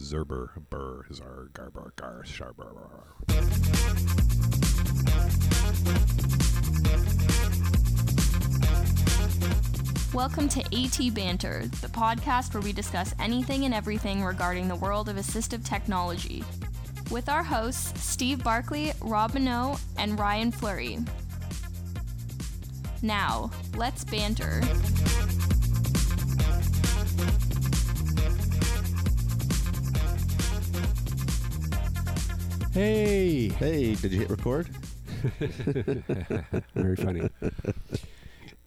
[0.00, 3.04] Zerber Burr Zar Garbar Gar Sharbar.
[10.14, 15.10] Welcome to AT Banter, the podcast where we discuss anything and everything regarding the world
[15.10, 16.42] of assistive technology.
[17.10, 20.98] With our hosts, Steve Barkley, Rob Minot, and Ryan Fleury.
[23.02, 24.62] Now, let's banter.
[32.72, 34.68] Hey, Hey, did you hit record?
[36.74, 37.28] very funny.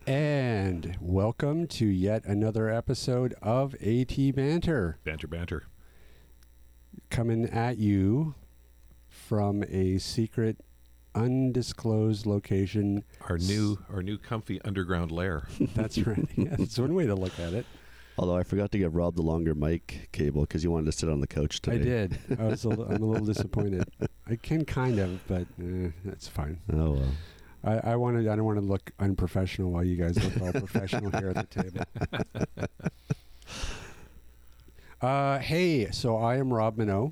[0.05, 5.63] and welcome to yet another episode of AT Banter, Banter, banter.
[7.09, 8.35] coming at you
[9.07, 10.57] from a secret,
[11.15, 13.03] undisclosed location.
[13.29, 15.47] Our new, our new comfy underground lair.
[15.75, 16.27] That's right.
[16.35, 17.65] Yeah, that's one way to look at it.
[18.17, 21.09] Although I forgot to give Rob the longer mic cable because you wanted to sit
[21.09, 21.77] on the couch today.
[21.77, 22.19] I did.
[22.39, 22.63] I was.
[22.63, 23.85] A li- I'm a little disappointed.
[24.27, 26.59] I can kind of, but eh, that's fine.
[26.71, 27.09] Oh well.
[27.63, 28.27] I, I wanted.
[28.27, 31.63] I don't want to look unprofessional while you guys look all professional here at the
[31.63, 32.67] table.
[35.01, 37.11] Uh, hey, so I am Rob Minot,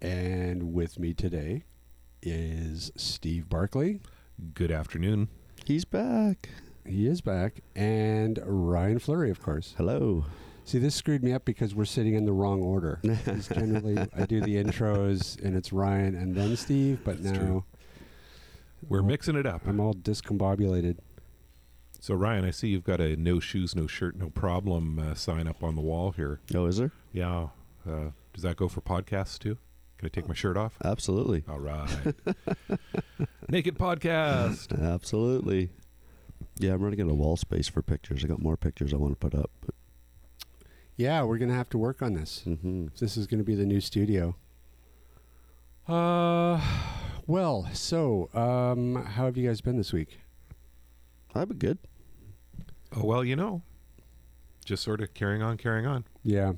[0.00, 1.64] and with me today
[2.22, 3.98] is Steve Barkley.
[4.54, 5.26] Good afternoon.
[5.64, 6.48] He's back.
[6.86, 9.74] He is back, and Ryan Fleury, of course.
[9.76, 10.26] Hello.
[10.64, 13.00] See, this screwed me up because we're sitting in the wrong order.
[13.52, 17.64] generally, I do the intros, and it's Ryan and then Steve, but That's now true.
[18.88, 19.62] We're mixing it up.
[19.66, 20.98] I'm all discombobulated.
[22.00, 25.46] So Ryan, I see you've got a no shoes, no shirt, no problem uh, sign
[25.46, 26.40] up on the wall here.
[26.54, 26.92] Oh, is there?
[27.12, 27.48] Yeah.
[27.88, 29.56] Uh, does that go for podcasts too?
[29.96, 30.76] Can I take my shirt off?
[30.84, 31.44] Absolutely.
[31.48, 31.88] All right.
[33.48, 34.78] Naked podcast.
[34.78, 35.70] Absolutely.
[36.58, 38.24] Yeah, I'm running out of wall space for pictures.
[38.24, 39.50] I got more pictures I want to put up.
[39.60, 39.74] But,
[40.96, 42.42] Yeah, we're gonna have to work on this.
[42.44, 44.36] hmm This is going to be the new studio.
[45.88, 46.60] Uh,
[47.26, 50.18] well, so um, how have you guys been this week?
[51.34, 51.78] I've been good.
[52.96, 53.62] Oh well, you know,
[54.64, 56.04] just sort of carrying on, carrying on.
[56.22, 56.52] Yeah.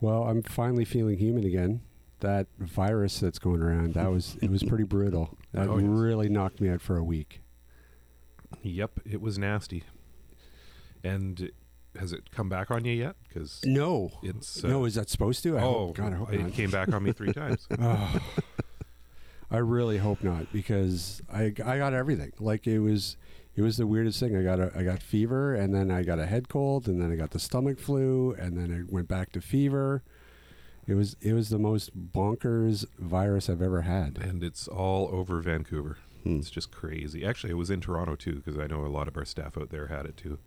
[0.00, 1.80] Well, I'm finally feeling human again.
[2.20, 5.36] That virus that's going around, that was it was pretty brutal.
[5.52, 5.86] That Oh, yes.
[5.88, 7.40] really knocked me out for a week.
[8.62, 9.84] Yep, it was nasty.
[11.02, 11.50] And
[11.98, 13.16] has it come back on you yet?
[13.28, 14.10] Because No.
[14.22, 15.58] it's uh, no, is that supposed to?
[15.58, 16.52] I oh, hope, God, I hope it not.
[16.52, 17.66] came back on me three times.
[17.78, 18.18] Oh.
[19.50, 22.32] I really hope not because I, I got everything.
[22.40, 23.16] Like it was
[23.54, 24.36] it was the weirdest thing.
[24.36, 27.12] I got a I got fever and then I got a head cold and then
[27.12, 30.02] I got the stomach flu and then it went back to fever.
[30.86, 34.18] It was it was the most bonkers virus I've ever had.
[34.18, 35.98] and it's all over Vancouver.
[36.24, 36.38] Hmm.
[36.38, 37.24] It's just crazy.
[37.24, 39.70] Actually, it was in Toronto too, because I know a lot of our staff out
[39.70, 40.38] there had it too.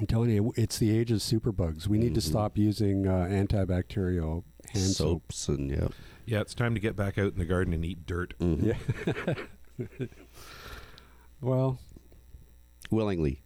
[0.00, 1.86] I'm telling you, it's the age of superbugs.
[1.86, 2.24] We need to Mhm.
[2.24, 5.32] stop using uh, antibacterial hand soap.
[5.32, 5.88] Soaps and yeah.
[6.24, 8.34] Yeah, it's time to get back out in the garden and eat dirt.
[8.40, 8.74] Mhm.
[9.78, 10.06] Yeah.
[11.40, 11.78] well,
[12.90, 13.41] Willingly.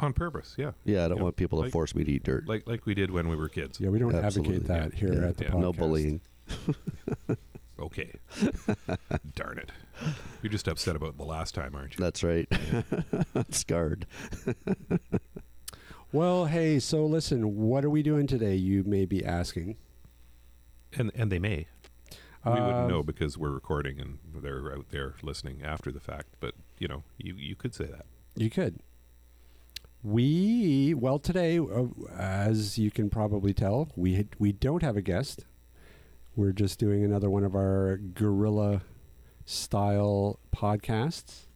[0.00, 0.72] On purpose, yeah.
[0.84, 2.46] Yeah, I don't Yeah, want people to like- force me to eat dirt.
[2.48, 3.80] Like like we did when we were kids.
[3.80, 4.56] yeah, we don't Absolutely.
[4.56, 5.28] advocate that here Yeah.
[5.28, 5.50] at the Yeah.
[5.50, 5.60] podcast.
[5.60, 6.20] no bullying.
[7.80, 8.10] Okay.
[9.36, 9.70] Darn it.
[10.42, 12.02] You're just upset about the last time, aren't you?
[12.02, 12.48] That's right.
[13.50, 14.04] Scarred.
[16.10, 18.54] Well, hey, so listen, what are we doing today?
[18.54, 19.76] You may be asking.
[20.96, 21.66] And and they may.
[22.46, 26.28] We wouldn't Um, know because we're recording and they're out there listening after the fact.
[26.40, 28.06] But you know, you you could say that.
[28.36, 28.80] You could.
[30.02, 31.86] We well today, uh,
[32.16, 35.44] as you can probably tell, we had, we don't have a guest.
[36.36, 38.82] We're just doing another one of our guerrilla
[39.44, 41.46] style podcasts.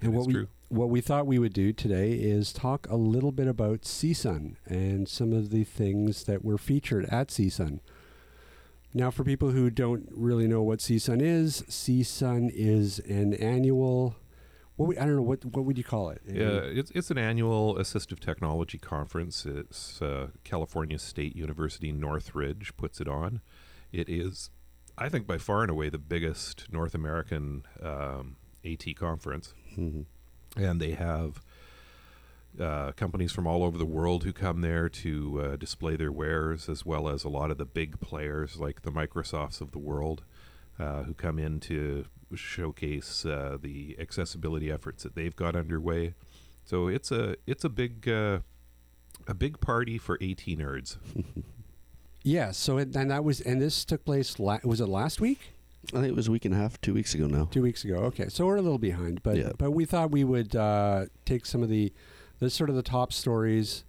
[0.00, 0.48] That what is we true.
[0.68, 5.08] what we thought we would do today is talk a little bit about CSUN and
[5.08, 7.80] some of the things that were featured at CSUN.
[8.94, 14.16] Now, for people who don't really know what CSUN is, CSUN is an annual.
[14.78, 16.22] What we, I don't know what what would you call it?
[16.24, 19.44] Yeah, it's it's an annual assistive technology conference.
[19.44, 23.40] It's uh, California State University Northridge puts it on.
[23.90, 24.50] It is,
[24.96, 30.04] I think, by far and away the biggest North American um, AT conference, Mhm.
[30.56, 31.40] and they have
[32.60, 36.68] uh, companies from all over the world who come there to uh, display their wares,
[36.68, 40.22] as well as a lot of the big players like the Microsofts of the world,
[40.78, 42.04] uh, who come in to
[42.34, 46.14] showcase uh, the accessibility efforts that they've got underway.
[46.64, 48.40] So it's a it's a big uh,
[49.26, 50.96] a big party for AT nerds.
[52.24, 52.50] Yeah.
[52.50, 54.38] So it, and that was and this took place.
[54.38, 55.52] La- was it last week?
[55.94, 57.48] I think it was a week and a half, two weeks ago now.
[57.50, 57.94] Two weeks ago.
[57.98, 59.52] Okay, so we're a little behind, but Yeah.
[59.56, 61.92] but we thought we would uh, take some of the
[62.40, 63.84] the sort of the top stories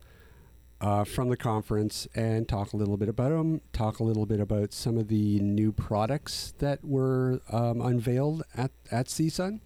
[0.81, 4.39] uh, from the conference and talk a little bit about them, talk a little bit
[4.39, 9.59] about some of the new products that were um, unveiled at, at CSUN.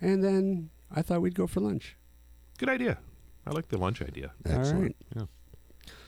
[0.00, 1.96] And then I thought we'd go for lunch.
[2.58, 2.98] Good idea.
[3.46, 4.32] I like the lunch idea.
[4.44, 4.96] Excellent.
[5.14, 5.28] All right.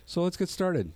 [0.05, 0.93] So let's get started.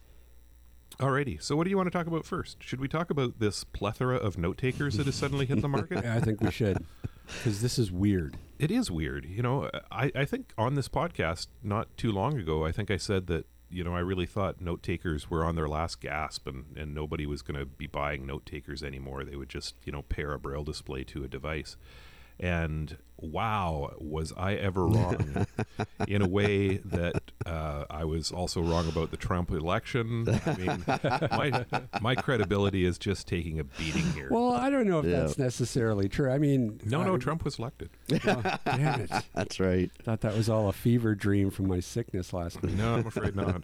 [0.98, 1.42] Alrighty.
[1.42, 2.62] So, what do you want to talk about first?
[2.62, 6.04] Should we talk about this plethora of note takers that has suddenly hit the market?
[6.04, 6.84] I think we should,
[7.26, 8.36] because this is weird.
[8.58, 9.24] It is weird.
[9.24, 12.96] You know, I, I think on this podcast not too long ago, I think I
[12.96, 16.66] said that, you know, I really thought note takers were on their last gasp and,
[16.76, 19.24] and nobody was going to be buying note takers anymore.
[19.24, 21.76] They would just, you know, pair a braille display to a device.
[22.42, 25.46] And wow, was I ever wrong
[26.08, 30.26] in a way that uh, I was also wrong about the Trump election.
[30.44, 30.84] I mean,
[31.30, 31.64] my,
[32.00, 34.26] my credibility is just taking a beating here.
[34.28, 35.20] Well, I don't know if Yeah.
[35.20, 36.32] that's necessarily true.
[36.32, 37.90] I mean, no, no, I- Trump was elected.
[38.26, 39.10] oh, damn it!
[39.34, 39.88] That's right.
[40.02, 42.74] Thought that was all a fever dream from my sickness last week.
[42.74, 43.62] No, I'm afraid not.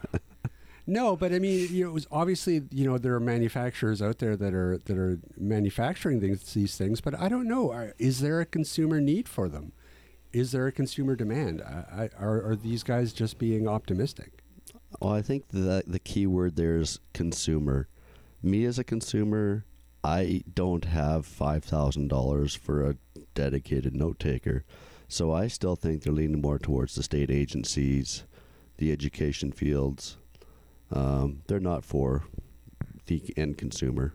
[0.90, 4.20] No, but I mean, you know, it was obviously, you know, there are manufacturers out
[4.20, 7.92] there that are that are manufacturing these these things, but I don't know.
[7.98, 9.72] Is there a consumer need for them?
[10.32, 11.60] Is there a consumer demand?
[11.60, 14.38] I, I, are, are these guys just being optimistic?
[14.98, 17.88] Well, I think the the key word there is consumer.
[18.42, 19.66] Me as a consumer,
[20.02, 22.96] I don't have five thousand dollars for a
[23.34, 24.64] dedicated note taker,
[25.06, 28.24] so I still think they're leaning more towards the state agencies,
[28.78, 30.16] the education fields.
[30.90, 32.24] Um, they're not for
[33.06, 34.14] the end consumer.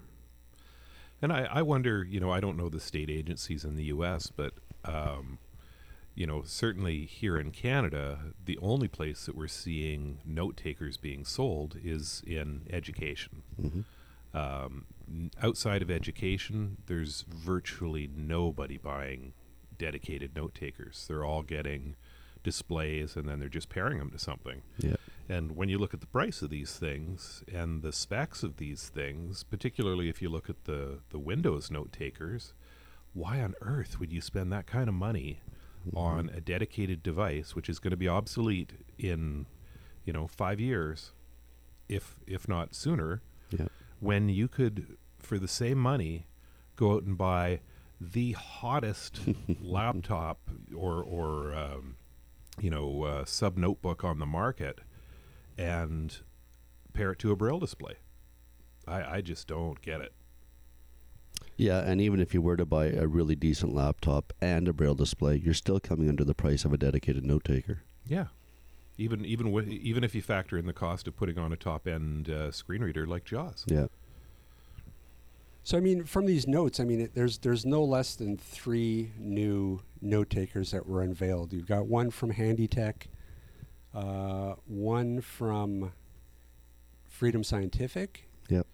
[1.21, 4.29] And I, I wonder, you know, I don't know the state agencies in the U.S.,
[4.35, 4.53] but,
[4.83, 5.37] um,
[6.15, 11.23] you know, certainly here in Canada, the only place that we're seeing note takers being
[11.23, 13.43] sold is in education.
[13.59, 13.81] hmm
[14.37, 14.85] Um,
[15.41, 19.33] outside of education, there's virtually nobody buying
[19.77, 21.05] dedicated note takers.
[21.07, 21.95] They're all getting
[22.43, 24.61] displays and then they're just pairing them to something.
[24.79, 24.95] Yeah.
[25.29, 28.89] And when you look at the price of these things and the specs of these
[28.89, 32.53] things, particularly if you look at the, the Windows note takers,
[33.13, 35.39] why on earth would you spend that kind of money
[35.95, 39.45] on a dedicated device which is going to be obsolete in,
[40.05, 41.11] you know, five years,
[41.89, 43.67] if if not sooner, Yeah.
[43.99, 46.25] when you could, for the same money,
[46.75, 47.59] go out and buy
[47.99, 49.19] the hottest
[49.61, 50.39] laptop
[50.75, 51.95] or or um,
[52.59, 54.79] you know uh, sub notebook on the market
[55.57, 56.17] and
[56.93, 57.95] pair it to a braille display.
[58.87, 60.13] I, I just don't get it.
[61.55, 64.95] Yeah, and even if you were to buy a really decent laptop and a braille
[64.95, 67.83] display, you're still coming under the price of a dedicated note taker.
[68.07, 68.27] Yeah,
[68.97, 71.87] even even wi- even if you factor in the cost of putting on a top
[71.87, 73.65] end uh, screen reader like JAWS.
[73.67, 73.87] Yeah.
[75.63, 79.11] So I mean, from these notes, I mean, it, there's there's no less than three
[79.17, 81.53] new note takers that were unveiled.
[81.53, 83.07] You've got one from HandyTech,
[83.93, 85.91] uh, one from
[87.07, 88.65] Freedom Scientific, Yep.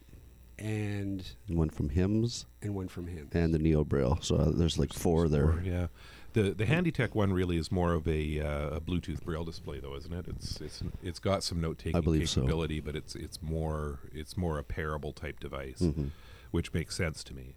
[0.57, 3.29] and One from Hims and one from him.
[3.33, 4.17] and the Neo Braille.
[4.21, 5.61] So uh, there's like four there.
[5.63, 5.87] Yeah,
[6.33, 9.95] the the HandyTech one really is more of a, uh, a Bluetooth braille display, though,
[9.95, 10.25] isn't it?
[10.27, 12.41] It's it's it's got some note taking I believe so.
[12.41, 16.07] capability, but it's it's more it's more a pairable type device, hmm
[16.51, 17.55] which makes sense to me.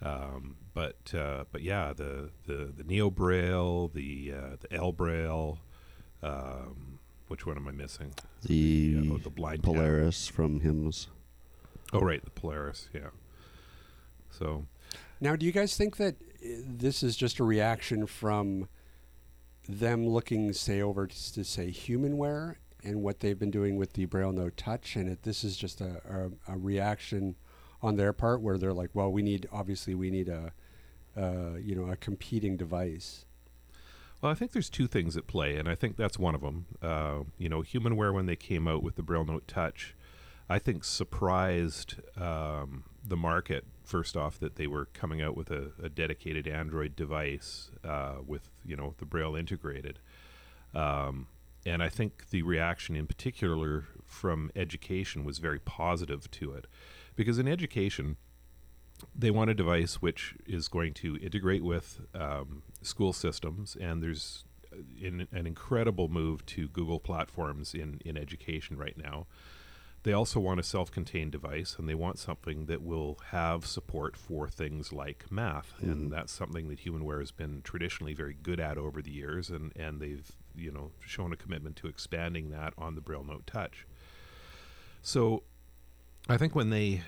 [0.00, 5.58] Um, but uh, but yeah, the the the Neo Braille, the uh, the ElBraille.
[6.22, 6.98] Um,
[7.28, 8.12] which one am I missing?
[8.42, 9.74] The Yeah, oh, the blind tab.
[9.74, 11.08] Polaris from Hims.
[11.92, 12.88] Oh, right, the Polaris.
[12.92, 13.10] Yeah.
[14.30, 14.66] So
[15.20, 18.68] Now, do you guys think that uh, this is just a reaction from
[19.68, 24.04] them looking, say, over to, to say humanware and what they've been doing with the
[24.04, 27.34] Braille Note Touch, and it, this is just a, a, a reaction
[27.82, 30.52] on their part where they're like, well, we need obviously we need a
[31.16, 33.25] uh, you know a competing device.
[34.20, 36.66] Well, I think there's two things at play, and I think that's one of them.
[36.80, 39.94] Uh, you know, Humanware when they came out with the Braille Note Touch,
[40.48, 43.64] I think surprised um, the market.
[43.84, 48.48] First off, that they were coming out with a, a dedicated Android device uh, with
[48.64, 49.98] you know the Braille integrated,
[50.74, 51.28] um,
[51.64, 56.66] and I think the reaction in particular from education was very positive to it,
[57.16, 58.16] because in education
[59.14, 64.44] they want a device which is going to integrate with um, school systems, and there's
[65.00, 69.26] in, an incredible move to Google platforms in, in education right now.
[70.02, 74.16] They also want a self contained device, and they want something that will have support
[74.16, 75.74] for things like math.
[75.80, 76.10] And Mhm.
[76.10, 80.00] that's something that Humanware has been traditionally very good at over the years, and, and
[80.00, 83.84] they've you know shown a commitment to expanding that on the Braille Note Touch.
[85.02, 85.42] So
[86.28, 87.02] I think when they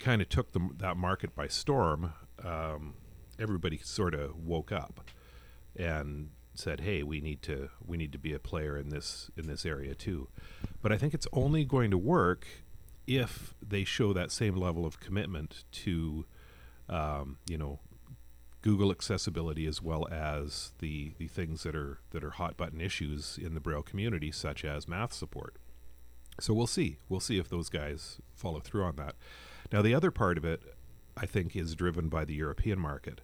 [0.00, 2.14] kind of took the, that market by storm,
[2.44, 2.94] um,
[3.38, 5.08] everybody sort of woke up
[5.76, 9.46] and said, "Hey, we need to we need to be a player in this in
[9.46, 10.28] this area too."
[10.82, 12.46] But I think it's only going to work
[13.06, 16.26] if they show that same level of commitment to,
[16.88, 17.80] um, you know,
[18.62, 23.38] Google accessibility as well as the the things that are that are hot button issues
[23.40, 25.56] in the Braille community, such as math support.
[26.40, 26.96] So we'll see.
[27.08, 29.14] We'll see if those guys follow through on that.
[29.72, 30.62] Now, the other part of it,
[31.16, 33.20] I think, is driven by the European market,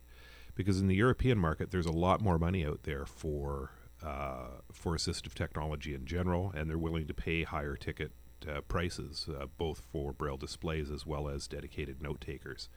[0.55, 3.73] because in the European market, there's a lot more money out there for
[4.05, 8.13] uh, for assistive technology in general, and they're willing to pay higher ticket
[8.49, 12.69] uh, prices, uh, both for Braille displays as well as dedicated note takers.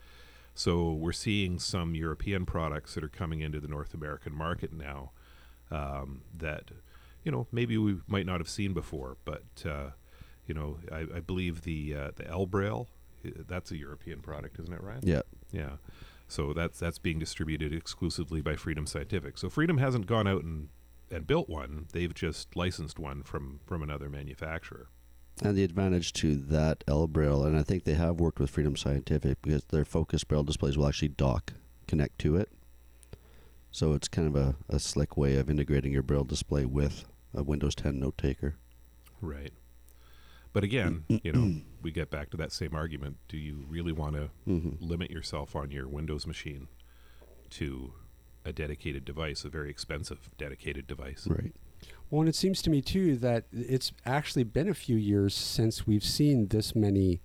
[0.56, 5.12] So we're seeing some European products that are coming into the North American market now
[5.72, 6.72] um, that,
[7.24, 9.18] you know, maybe we might not have seen before.
[9.26, 9.92] But uh,
[10.48, 12.88] you know, I, I believe the uh, the ElBraille,
[13.24, 15.02] that's a European product, isn't it, Ryan?
[15.04, 15.22] Yeah.
[15.52, 15.72] Yeah.
[16.28, 19.38] So that's that's being distributed exclusively by Freedom Scientific.
[19.38, 20.70] So Freedom hasn't gone out and,
[21.12, 24.90] and built one; they've just licensed one from from another manufacturer.
[25.42, 29.42] And the advantage to that ElBraille, and I think they have worked with Freedom Scientific
[29.42, 31.54] because their Focus Braille displays will actually dock,
[31.88, 32.50] connect to it.
[33.72, 37.44] So it's kind of a, a slick way of integrating your Braille display with a
[37.44, 38.58] Windows 10 note taker.
[39.22, 39.54] Right.
[40.54, 43.18] But again, you know, we get back to that same argument.
[43.28, 44.84] Do you really want to Mm-hmm.
[44.84, 46.68] limit yourself on your Windows machine
[47.52, 47.94] to
[48.46, 51.28] a dedicated device, a very expensive dedicated device?
[51.30, 51.54] Right.
[52.10, 55.86] Well, and it seems to me too that it's actually been a few years since
[55.86, 57.22] we've seen this many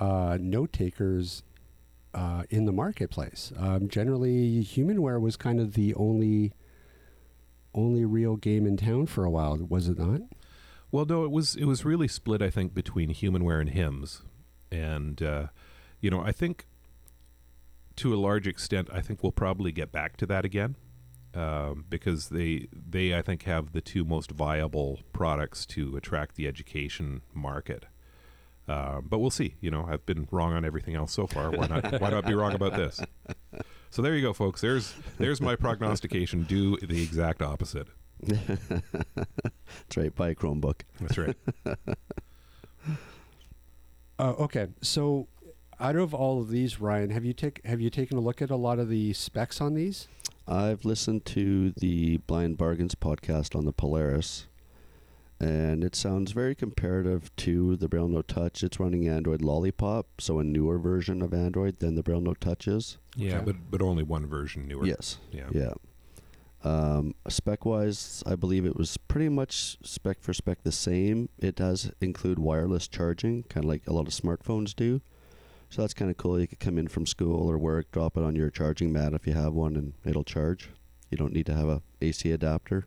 [0.00, 1.42] uh, note takers
[2.14, 3.52] uh, in the marketplace.
[3.58, 6.52] Um, generally, Humanware was kind of the only
[7.74, 10.22] only real game in town for a while, was it not?
[10.90, 12.42] Well, no, it was it was really split.
[12.42, 14.22] I think between Humanware and Hims,
[14.70, 15.46] and uh,
[16.00, 16.66] you know, I think
[17.96, 20.76] to a large extent, I think we'll probably get back to that again
[21.34, 26.46] um, because they they I think have the two most viable products to attract the
[26.46, 27.86] education market.
[28.68, 29.54] Uh, but we'll see.
[29.60, 31.50] You know, I've been wrong on everything else so far.
[31.50, 32.00] Why not?
[32.00, 33.00] why not be wrong about this?
[33.90, 34.60] So there you go, folks.
[34.60, 36.42] There's there's my prognostication.
[36.42, 37.86] Do the exact opposite.
[38.22, 40.14] That's right.
[40.14, 40.80] Buy a Chromebook.
[41.00, 41.36] That's right.
[44.18, 45.28] Uh, okay, so
[45.78, 48.48] out of all of these, Ryan, have you take have you taken a look at
[48.50, 50.08] a lot of the specs on these?
[50.48, 54.46] I've listened to the Blind Bargains podcast on the Polaris,
[55.38, 58.62] and it sounds very comparative to the Braille Note Touch.
[58.62, 62.66] It's running Android Lollipop, so a newer version of Android than the Braille Note Touch
[62.66, 62.96] is.
[63.16, 63.44] Yeah, Okay.
[63.44, 64.86] but but only one version newer.
[64.86, 65.18] Yes.
[65.30, 65.48] Yeah.
[65.52, 65.72] Yeah.
[66.66, 71.28] Um, spec wise, I believe it was pretty much spec for spec the same.
[71.38, 75.00] It does include wireless charging, kind of like a lot of smartphones do.
[75.70, 76.40] So that's kind of cool.
[76.40, 79.28] You could come in from school or work, drop it on your charging mat if
[79.28, 80.70] you have one, and it'll charge.
[81.08, 82.86] You don't need to have a AC adapter.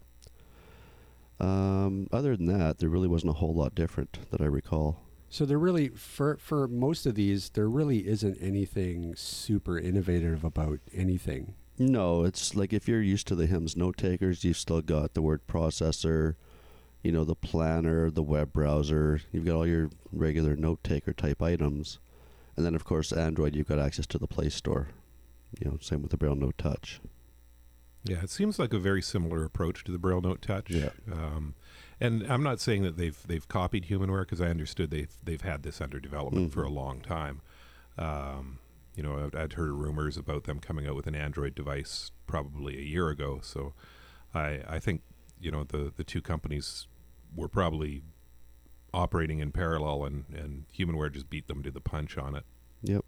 [1.39, 4.99] Um, other than that, there really wasn't a whole lot different that I recall.
[5.29, 10.79] So there really for for most of these, there really isn't anything super innovative about
[10.93, 11.53] anything.
[11.79, 15.21] No, it's like if you're used to the Hims note takers, you've still got the
[15.21, 16.35] word processor,
[17.01, 19.21] you know, the planner, the web browser.
[19.31, 21.99] You've got all your regular note taker type items.
[22.57, 24.89] And then, of course, Android, you've got access to the Play Store.
[25.57, 26.99] You know, same with the Braille Note Touch.
[28.03, 30.69] Yeah, it seems like a very similar approach to the Braille Note Touch.
[30.69, 30.89] Yeah.
[31.11, 31.55] Um,
[32.01, 35.63] and I'm not saying that they've they've copied Humanware because I understood they've they've had
[35.63, 37.41] this under development for a long time.
[37.97, 38.59] Um,
[38.99, 42.77] you know, I'd, I'd heard rumors about them coming out with an Android device probably
[42.77, 43.39] a year ago.
[43.41, 43.73] So
[44.33, 45.03] I I think
[45.39, 46.85] you know the the two companies
[47.33, 48.01] were probably
[48.93, 52.43] operating in parallel, and and Humanware just beat them to the punch on it.
[52.83, 53.05] Yep.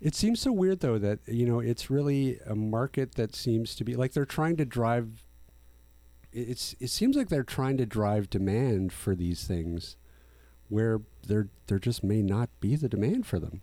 [0.00, 3.84] It seems so weird though that you know it's really a market that seems to
[3.84, 5.22] be like they're trying to drive.
[6.32, 9.96] it- It's it seems like they're trying to drive demand for these things,
[10.68, 13.62] where there there just may not be the demand for them.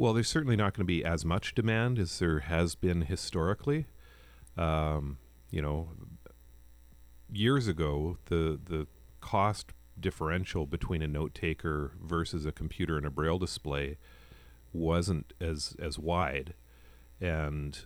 [0.00, 3.84] Well, there's certainly not going to be as much demand as there has been historically.
[4.56, 5.18] Um,
[5.50, 5.90] you know,
[7.30, 8.86] years ago, the the
[9.20, 13.98] cost differential between a note taker versus a computer and a braille display
[14.72, 16.54] wasn't as as wide,
[17.20, 17.80] and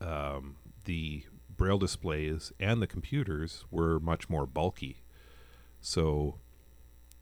[0.00, 1.24] um, the
[1.54, 5.02] braille displays and the computers were much more bulky.
[5.82, 6.38] So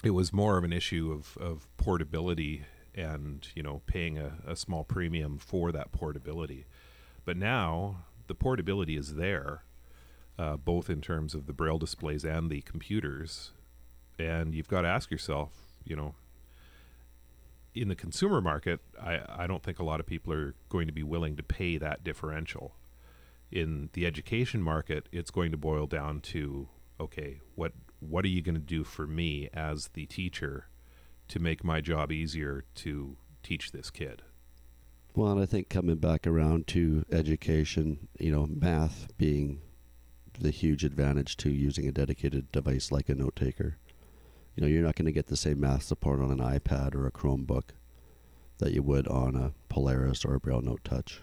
[0.04, 4.56] it was more of an issue of, of portability and you know paying a, a
[4.56, 6.66] small premium for that portability.
[7.24, 9.64] But now the portability is there
[10.38, 13.52] uh, both in terms of the braille displays and the computers.
[14.18, 15.52] And you've got to ask yourself
[15.84, 16.14] you know
[17.74, 20.92] in the consumer market I, I don't think a lot of people are going to
[20.92, 22.74] be willing to pay that differential.
[23.50, 26.68] In the education market, it's going to boil down to
[27.00, 30.66] okay, what what are you going to do for me as the teacher
[31.32, 34.20] to make my job easier to teach this kid?
[35.14, 39.60] Well, and I think coming back around to education, you know, math being
[40.38, 43.76] the huge advantage to using a dedicated device like a note taker.
[44.54, 47.06] You know, you're not going to get the same math support on an iPad or
[47.06, 47.70] a Chromebook
[48.58, 51.22] that you would on a Polaris or a Braille Note Touch.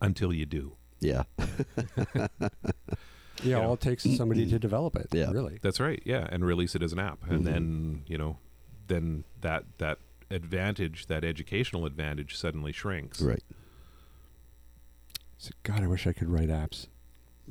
[0.00, 0.74] Until you do.
[1.00, 1.24] Yeah.
[2.14, 2.28] Yeah,
[3.42, 3.60] Yeah.
[3.66, 5.08] all it takes is somebody to develop it.
[5.12, 5.30] Yeah.
[5.32, 5.58] Really.
[5.60, 6.00] That's right.
[6.04, 7.44] Yeah, and release it as an app, and Mhm.
[7.44, 8.38] then you know,
[8.88, 9.98] then that that
[10.30, 13.20] advantage, that educational advantage, suddenly shrinks.
[13.20, 13.42] right.
[15.40, 16.88] So, God, I wish I could write apps.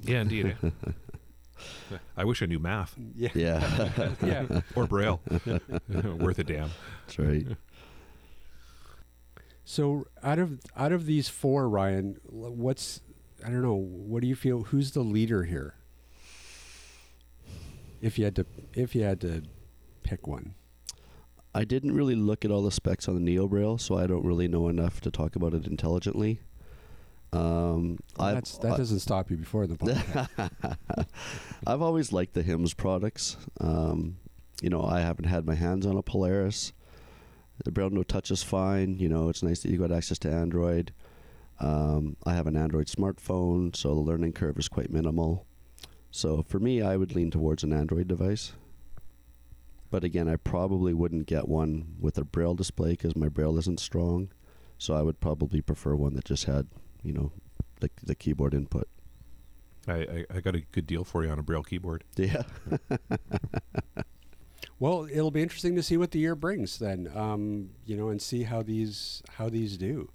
[0.02, 0.58] Yeah, indeed.
[2.18, 3.30] I wish I knew math Yeah.
[3.34, 4.12] Yeah.
[4.24, 4.62] yeah.
[4.76, 5.22] or Braille.
[5.90, 6.70] Worth a damn.
[7.06, 7.48] That's right.
[9.64, 13.02] So out of out of these four, Ryan, what's
[13.46, 13.76] I don't know.
[13.76, 14.64] What do you feel?
[14.64, 15.76] Who's the leader here?
[18.02, 19.44] If you had to, if you had to
[20.04, 20.54] pick one,
[21.58, 24.24] I didn't really look at all the specs on the Neo Braille, so I don't
[24.24, 26.40] really know enough to talk about it intelligently.
[27.34, 27.98] Um,
[28.36, 31.08] That's, that doesn't stop you before the podcast.
[31.68, 33.38] I've always liked the Hims products.
[33.60, 34.18] Um,
[34.62, 36.74] you know, I haven't had my hands on a Polaris.
[37.66, 39.00] The Braille Note Touch is fine.
[39.00, 40.94] You know, it's nice that you got access to Android.
[41.60, 45.48] Um, I have an Android smartphone, so the learning curve is quite minimal.
[46.12, 48.54] So for me, I would lean towards an Android device.
[49.90, 53.80] But again, I probably wouldn't get one with a Braille display because my Braille isn't
[53.80, 54.30] strong.
[54.78, 56.68] So I would probably prefer one that just had,
[57.04, 57.32] you know,
[57.80, 58.88] the the keyboard input.
[59.88, 62.04] I, I, I got a good deal for you on a Braille keyboard.
[62.18, 62.44] Yeah.
[64.80, 67.10] well, it'll be interesting to see what the year brings then.
[67.16, 70.12] Um, you know, and see how these how these do.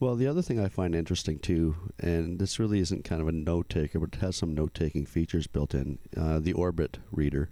[0.00, 3.32] Well, the other thing I find interesting too, and this really isn't kind of a
[3.32, 7.50] note taker, but it has some note taking features built in uh, the Orbit reader.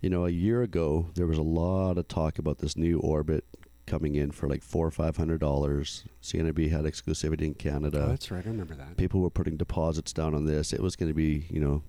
[0.00, 3.44] You know, a year ago, there was a lot of talk about this new Orbit
[3.86, 6.04] coming in for like four or five hundred dollars.
[6.22, 8.04] CNIB had exclusivity in Canada.
[8.06, 8.44] oh, that's right.
[8.44, 8.96] I remember that.
[8.96, 10.72] People were putting deposits down on this.
[10.72, 11.82] It was going to be, you know,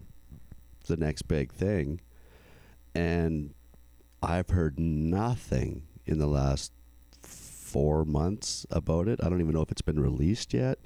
[0.88, 2.00] the next big thing.
[2.96, 3.54] And
[4.24, 6.72] I've heard nothing in the last
[7.22, 9.20] four months about it.
[9.22, 10.80] I don't even know if it's been released yet.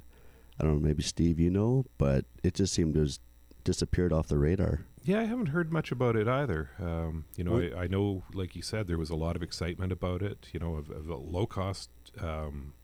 [0.60, 3.18] I don't know, maybe Steve, you know, but it just seemed to have
[3.64, 4.84] disappeared off the radar.
[5.04, 6.70] Yeah, I haven't heard much about it either.
[6.80, 9.90] Um, you know, I, I know, like you said, there was a lot of excitement
[9.92, 10.48] about it.
[10.52, 12.74] You know, of, of a low cost um,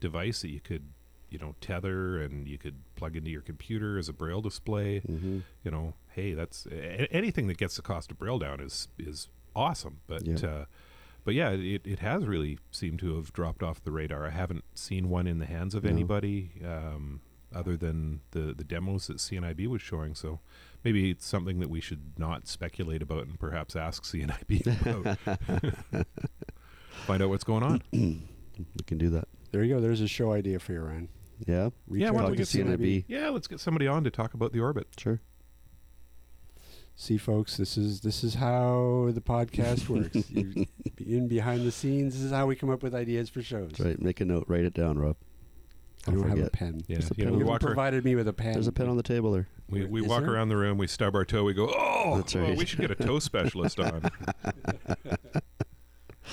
[0.00, 0.86] device that you could,
[1.28, 5.00] you know, tether and you could plug into your computer as a braille display.
[5.00, 5.40] Mm-hmm.
[5.62, 9.28] You know, hey, that's a- anything that gets the cost of braille down is is
[9.54, 10.00] awesome.
[10.08, 10.48] But Yeah.
[10.48, 10.64] uh,
[11.22, 14.26] but yeah, it, it has really seemed to have dropped off the radar.
[14.26, 15.90] I haven't seen one in the hands of No.
[15.90, 17.20] anybody um,
[17.54, 20.14] other than the the demos that CNIB was showing.
[20.14, 20.40] So
[20.84, 26.06] maybe it's something that we should not speculate about and perhaps ask CNIB about.
[27.06, 27.82] Find out what's going on.
[28.58, 29.26] We can do that.
[29.52, 29.80] There you go.
[29.80, 31.08] There's a show idea for you, Ryan.
[31.46, 31.70] Yeah.
[31.88, 33.04] Reach Yeah, out why don't we to get some- CNIB.
[33.08, 34.88] Yeah, let's get somebody on to talk about the orbit.
[34.98, 35.18] Sure.
[36.94, 40.28] See, folks, this is this is how the podcast works.
[40.30, 40.66] you,
[40.98, 43.68] in behind the scenes, this is how we come up with ideas for shows.
[43.70, 44.02] That's right.
[44.02, 44.44] Make a note.
[44.46, 45.16] Write it down, Rob.
[46.06, 46.82] I don't have a pen.
[46.86, 48.54] Yeah, There's a you pen know, You we walk, provided me with a pen.
[48.54, 49.46] There's a pen on the table there.
[49.68, 50.32] we, we Is walk there?
[50.32, 52.56] around the room, we stub our toe, we go, oh, That's oh, right.
[52.56, 54.10] we should get a toe specialist on.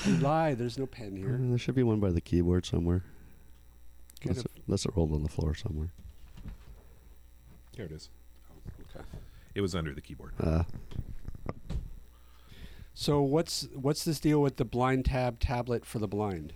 [0.06, 0.54] You lie.
[0.54, 1.38] There's no pen Uh, here.
[1.42, 3.04] there should be one by the keyboard somewhere.
[4.22, 5.90] Get Unless a- it, unless it rolled on the floor somewhere.
[7.76, 8.10] Here it is.
[8.96, 9.06] Okay.
[9.54, 10.34] It was under the keyboard.
[10.40, 10.64] Uh,
[12.94, 16.54] So what's what's this deal with the blind tab tablet for the blind?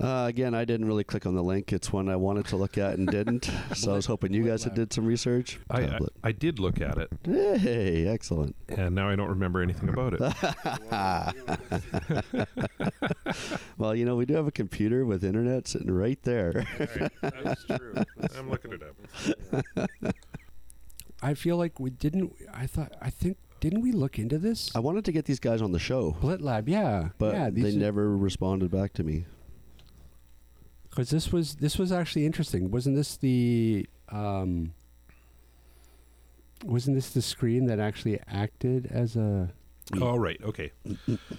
[0.00, 1.72] Uh, again, I didn't really click on the link.
[1.72, 3.48] It's one I wanted to look at and didn't.
[3.74, 5.60] so I was hoping you guys had did some research.
[5.70, 8.56] I, I, I did look at it, Hey, excellent.
[8.68, 10.22] and now I don't remember anything about it.
[13.78, 16.64] Well, you know, we do have a computer with internet sitting right there.
[17.22, 17.94] That's true.
[18.36, 19.88] I'm looking it up.
[21.22, 22.34] I feel like we didn't.
[22.52, 22.92] I thought.
[23.00, 24.70] I think didn't we look into this?
[24.74, 27.50] I wanted to get these guys on the show, Blitab, yeah, but yeah.
[27.50, 29.24] they never responded back to me.
[30.92, 32.70] Because this was this was actually interesting.
[32.70, 34.74] Wasn't this the um,
[36.64, 39.50] wasn't this the screen that actually acted as a
[40.00, 40.72] Oh right, okay.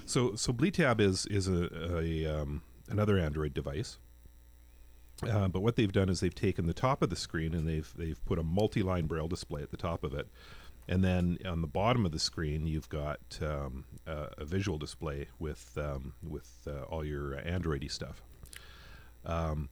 [0.05, 3.97] So so Blitab is is a, a um, another Android device,
[5.27, 7.91] uh, but what they've done is they've taken the top of the screen and they've
[7.95, 10.27] they've put a multi-line braille display at the top of it,
[10.87, 15.27] and then on the bottom of the screen you've got um, uh, a visual display
[15.39, 18.23] with um, with uh, all your Androidy stuff.
[19.25, 19.69] Um,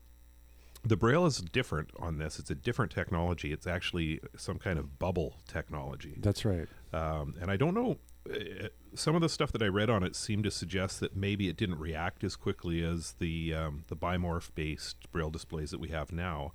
[0.84, 2.38] the braille is different on this.
[2.40, 3.52] It's a different technology.
[3.52, 6.16] It's actually some kind of bubble technology.
[6.18, 6.66] That's right.
[6.92, 7.98] Um, and I don't know.
[8.28, 11.48] uh, Some of the stuff that I read on it seemed to suggest that maybe
[11.48, 15.88] it didn't react as quickly as the um, the bimorph based braille displays that we
[15.88, 16.52] have now,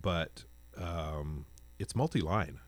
[0.00, 0.44] but
[0.76, 1.46] um,
[1.78, 2.60] it's multi-line,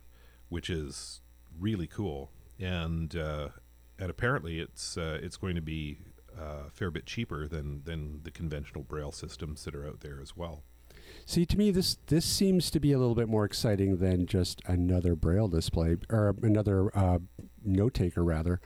[0.49, 1.21] which is
[1.59, 2.33] really cool.
[2.59, 3.51] And uh,
[3.99, 5.99] and apparently it's uh, it's going to be
[6.39, 10.21] uh, a fair bit cheaper than than the conventional braille systems that are out there
[10.21, 10.63] as well.
[11.25, 14.61] See, to me, this this seems to be a little bit more exciting than just
[14.67, 17.19] another braille display or another uh,
[17.65, 18.61] note taker, rather,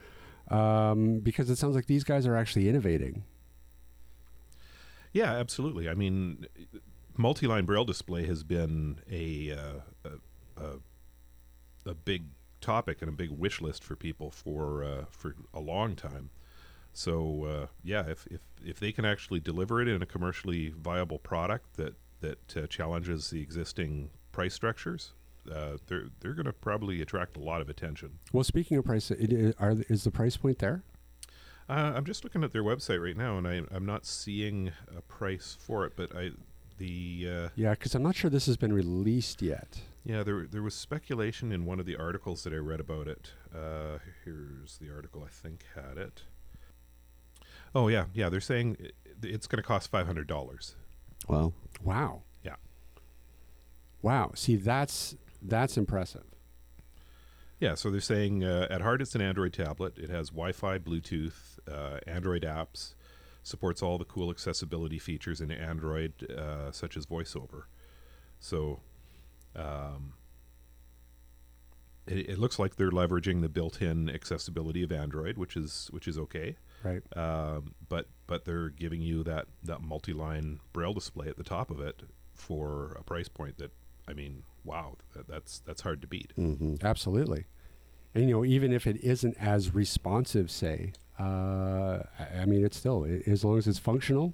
[0.49, 3.23] um, because it sounds like these guys are actually innovating.
[5.13, 5.89] Yeah, absolutely.
[5.89, 6.45] I mean,
[7.17, 12.25] multi-line braille display has been a uh, a, a, a big
[12.61, 16.29] topic and a big wish list for people for uh, for a long time.
[16.93, 21.19] So uh, yeah, if, if if they can actually deliver it in a commercially viable
[21.19, 25.13] product that that uh, challenges the existing price structures,
[25.51, 28.19] uh, they're they're going to probably attract a lot of attention.
[28.31, 30.83] Well, speaking of price, it, are, is the price point there?
[31.69, 35.01] Uh, I'm just looking at their website right now, and I, I'm not seeing a
[35.01, 35.93] price for it.
[35.95, 36.31] But I,
[36.77, 39.79] the uh, Yeah, because I'm not sure this has been released yet.
[40.03, 43.31] yeah, there there was speculation in one of the articles that I read about it.
[43.55, 46.23] Uh, here's the article I think had it.
[47.73, 48.29] Oh yeah, yeah.
[48.29, 50.75] They're saying it, it's going to cost five hundred dollars.
[51.27, 51.53] Wow.
[51.83, 52.21] Wow.
[52.43, 52.55] Yeah.
[54.01, 54.31] Wow.
[54.35, 56.23] See, that's that's impressive.
[57.59, 59.99] Yeah, so they're saying uh, at heart it's an Android tablet.
[59.99, 62.95] It has Wi-Fi, Bluetooth, uh, Android apps,
[63.43, 67.65] supports all the cool accessibility features in Android, uh, such as VoiceOver.
[68.39, 68.79] So,
[69.55, 70.13] um,
[72.07, 76.17] it, it looks like they're leveraging the built-in accessibility of Android, which is which is
[76.17, 76.55] okay.
[76.83, 77.01] Right.
[77.15, 81.79] Um, but but they're giving you that that multi-line braille display at the top of
[81.79, 82.01] it
[82.33, 83.71] for a price point that
[84.07, 86.31] I mean, wow, that, that's that's hard to beat.
[86.35, 87.45] hmm Absolutely.
[88.15, 92.77] And you know, even if it isn't as responsive, say, uh, I I mean, it's
[92.77, 94.33] still i- as long as it's functional.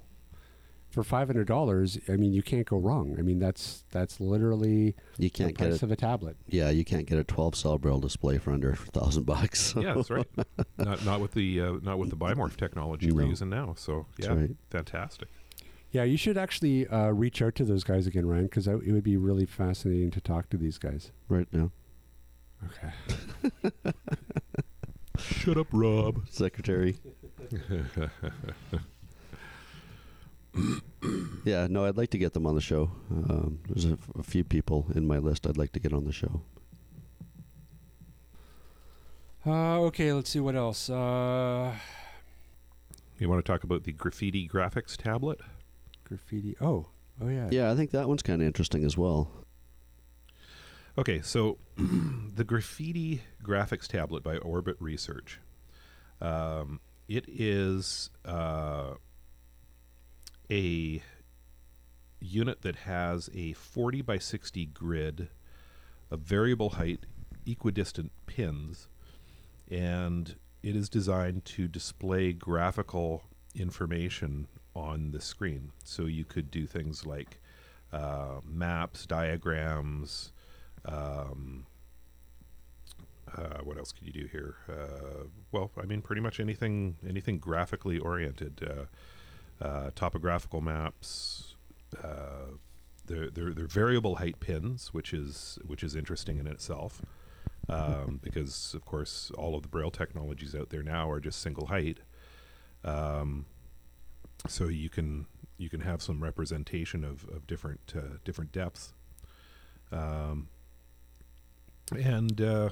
[0.90, 3.14] For five hundred dollars, I mean, you can't go wrong.
[3.18, 6.36] I mean, that's that's literally You the can't get price a of a tablet.
[6.48, 6.70] yeah.
[6.70, 9.74] You can't get a 12 cell braille display for under a thousand bucks.
[9.76, 10.26] yeah, that's right.
[10.78, 13.74] not not with the uh, not with the bimorph technology we're using now.
[13.76, 14.50] So yeah, right.
[14.70, 15.28] fantastic.
[15.90, 19.02] Yeah, you should actually uh, reach out to those guys again, Ryan, because it would
[19.04, 21.12] be really fascinating to talk to these guys.
[21.28, 21.70] right now.
[22.66, 23.72] Okay.
[25.18, 26.22] Shut up, Rob.
[26.30, 26.96] Secretary.
[31.44, 32.90] Yeah, no, I'd like to get them on the show.
[33.10, 36.04] Um, there's a, f- a few people in my list I'd like to get on
[36.04, 36.42] the show.
[39.46, 40.90] Uh, okay, let's see what else.
[40.90, 41.74] Uh,
[43.18, 45.40] You want to talk about the Graphiti graphics tablet?
[46.04, 46.56] Graphiti.
[46.60, 46.86] Oh,
[47.22, 47.48] oh yeah.
[47.50, 49.30] Yeah, I think that one's kind of interesting as well.
[50.98, 55.38] Okay, so the Graphiti graphics tablet by Orbit Research.
[56.20, 58.94] Um, it is uh,
[60.50, 61.02] a
[62.20, 65.28] unit that has a 40 by 60 grid
[66.10, 67.06] of variable height,
[67.46, 68.88] equidistant pins,
[69.70, 73.22] and it is designed to display graphical
[73.54, 75.72] information on the screen.
[75.84, 77.40] So you could do things like
[77.92, 80.32] uh, maps, diagrams,
[80.84, 81.66] um,
[83.36, 84.56] uh, what else could you do here?
[84.68, 88.66] Uh, well, I mean, pretty much anything anything graphically oriented,
[89.60, 91.54] uh, topographical maps.
[92.02, 92.56] Uh,
[93.06, 97.00] they're, they're they're variable height pins, which is which is interesting in itself,
[97.68, 101.66] um, because of course all of the braille technologies out there now are just single
[101.66, 101.98] height.
[102.84, 103.46] Um,
[104.46, 108.92] so you can you can have some representation of, of different uh, different depths.
[109.90, 110.48] Um,
[111.90, 112.70] and uh,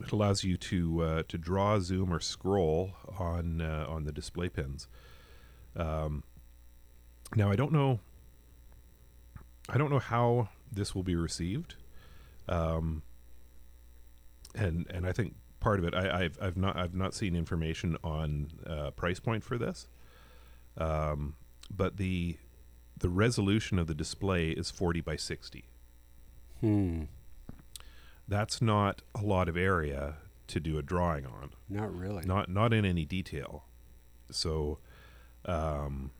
[0.00, 4.48] it allows you to uh, to draw, zoom, or scroll on uh, on the display
[4.48, 4.88] pins.
[5.76, 6.22] Um,
[7.36, 8.00] now, I don't know.
[9.68, 11.76] I don't know how this will be received,
[12.48, 13.02] um,
[14.54, 17.96] and and I think part of it I, I've I've not I've not seen information
[18.04, 19.88] on uh, price point for this,
[20.76, 21.34] um,
[21.74, 22.36] but the
[22.98, 25.64] the resolution of the display is forty by sixty
[26.60, 27.02] Hmm.
[28.28, 32.24] that's not a lot of area to do a drawing on Not really.
[32.24, 33.64] not not in any detail
[34.30, 34.78] so
[35.46, 36.10] um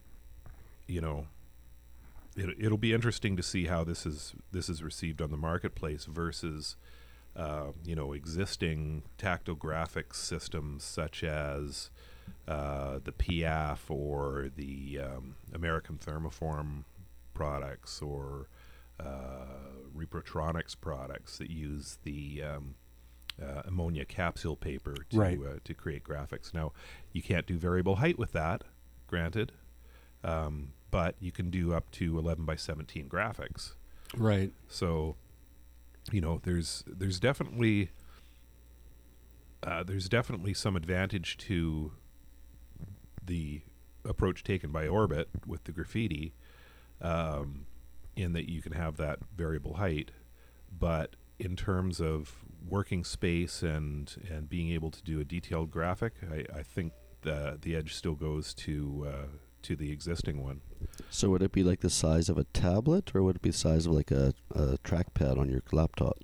[0.86, 1.26] you know
[2.36, 6.04] it, it'll be interesting to see how this is this is received on the marketplace
[6.04, 6.76] versus
[7.36, 11.90] uh, you know existing tactile graphics systems such as
[12.48, 16.84] uh, the PIAF or the um, American Thermoform
[17.34, 18.48] products or
[19.00, 19.46] uh,
[19.96, 22.74] Reprotronics products that use the um,
[23.42, 25.38] uh, ammonia capsule paper to Right.
[25.38, 26.54] uh, to create graphics.
[26.54, 26.72] Now,
[27.12, 28.62] you can't do variable height with that,
[29.14, 29.52] granted,
[30.24, 33.74] um, but you can do up to 11 by 17 graphics.
[34.16, 34.50] Right.
[34.66, 35.14] So,
[36.10, 37.90] you know, there's there's definitely
[39.62, 41.92] uh, there's definitely some advantage to
[43.24, 43.62] the
[44.04, 46.34] approach taken by Orbit with the Graphiti,
[47.00, 47.66] um,
[48.16, 50.10] in that you can have that variable height,
[50.76, 56.14] but in terms of working space and and being able to do a detailed graphic,
[56.28, 56.92] I, I think
[57.24, 59.26] the the edge still goes to uh,
[59.62, 60.60] to the existing one.
[61.10, 63.56] So would it be like the size of a tablet, or would it be the
[63.56, 66.18] size of like a, a trackpad on your laptop?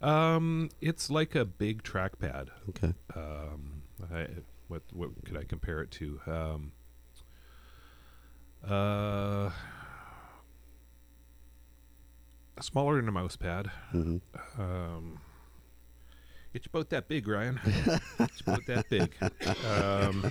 [0.00, 2.48] Um, it's like a big trackpad.
[2.70, 2.94] Okay.
[3.14, 3.82] um,
[4.12, 4.26] I,
[4.68, 6.20] what what could I compare it to?
[6.26, 6.72] Um,
[8.68, 9.50] uh,
[12.60, 13.70] smaller than a mouse pad.
[13.90, 14.18] hmm
[14.58, 15.20] Um,
[16.54, 17.58] it's about that big, Ryan.
[18.18, 19.14] it's about that big.
[19.66, 20.30] Um,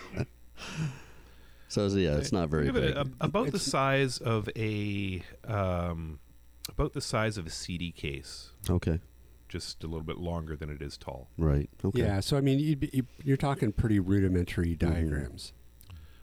[1.68, 2.98] So yeah, it's not very think of it big.
[2.98, 6.20] ab- about the size of a um,
[6.68, 9.00] about the size of a CD case, okay.
[9.48, 11.30] just a little bit longer than it is tall.
[11.38, 11.70] Right.
[11.84, 12.00] Okay.
[12.02, 12.20] Yeah.
[12.20, 14.80] So I mean, you'd be, you- you're talking pretty rudimentary Mhm.
[14.80, 15.54] diagrams.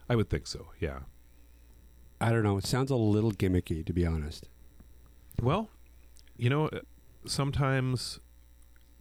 [0.08, 0.68] I would think so.
[0.80, 1.00] Yeah.
[2.20, 2.58] I don't know.
[2.58, 4.48] It sounds a little gimmicky, to be honest.
[5.40, 5.70] Well,
[6.36, 6.80] you know, uh,
[7.26, 8.18] sometimes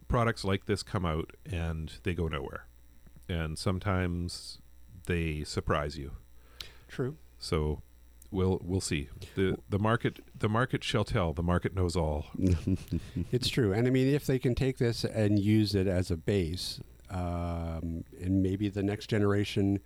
[0.08, 2.66] products like this come out and they go nowhere.
[3.28, 4.58] And sometimes
[5.06, 6.12] they surprise you.
[6.88, 7.16] True.
[7.38, 7.82] So
[8.30, 9.08] we'll we'll see.
[9.34, 11.32] The the market the market shall tell.
[11.32, 12.26] The market knows all.
[13.32, 13.72] It's true.
[13.72, 18.04] And I mean, if they can take this and use it as a base, um,
[18.20, 19.80] and maybe the next generation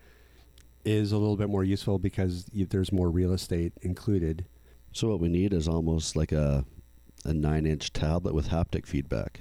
[0.85, 4.45] is a little bit more useful because there's more real estate included.
[4.93, 6.65] So what we need is almost like a
[7.25, 9.41] a nine inch tablet with haptic feedback.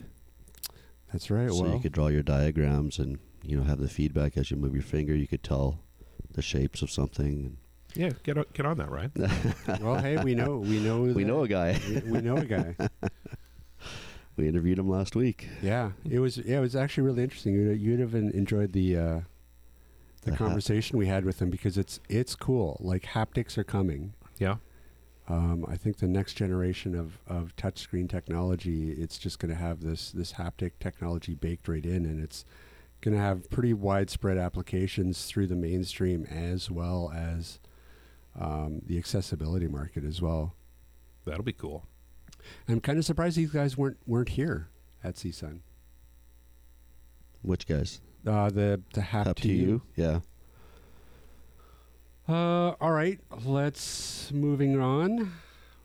[1.12, 1.50] That's right.
[1.50, 4.58] so well, you could draw your diagrams and you know have the feedback as you
[4.58, 5.16] move your finger.
[5.16, 5.80] You could tell
[6.34, 7.58] the shapes of something.
[7.94, 9.12] Yeah, get on, get on that, right?
[9.82, 11.78] well, hey, we know, we know, we that- know a guy.
[12.06, 12.76] we, we know a guy.
[14.38, 15.50] we interviewed him last week.
[15.62, 16.38] Yeah, it was.
[16.38, 17.54] Yeah, it was actually really interesting.
[17.54, 19.02] You'd, you'd have enjoyed the uh,
[20.22, 22.78] the The hap- conversation we had with him because it's it's cool.
[22.80, 24.14] Like haptics are coming.
[24.40, 24.56] Yeah.
[25.28, 29.82] Um, I think the next generation of, of touchscreen technology, it's just going to have
[29.82, 32.44] this this haptic technology baked right in, and it's
[33.02, 37.60] going to have pretty widespread applications through the mainstream as well as
[38.40, 40.54] um, the accessibility market as well.
[41.26, 41.86] That'll be cool.
[42.68, 44.70] I'm kind of surprised these guys weren't weren't here
[45.04, 45.60] at CSUN.
[47.42, 48.02] Which guys?
[48.26, 49.82] Uh, the the hap, Up to you.
[49.96, 50.20] Yeah.
[52.28, 55.32] Uh, all right, let's moving on.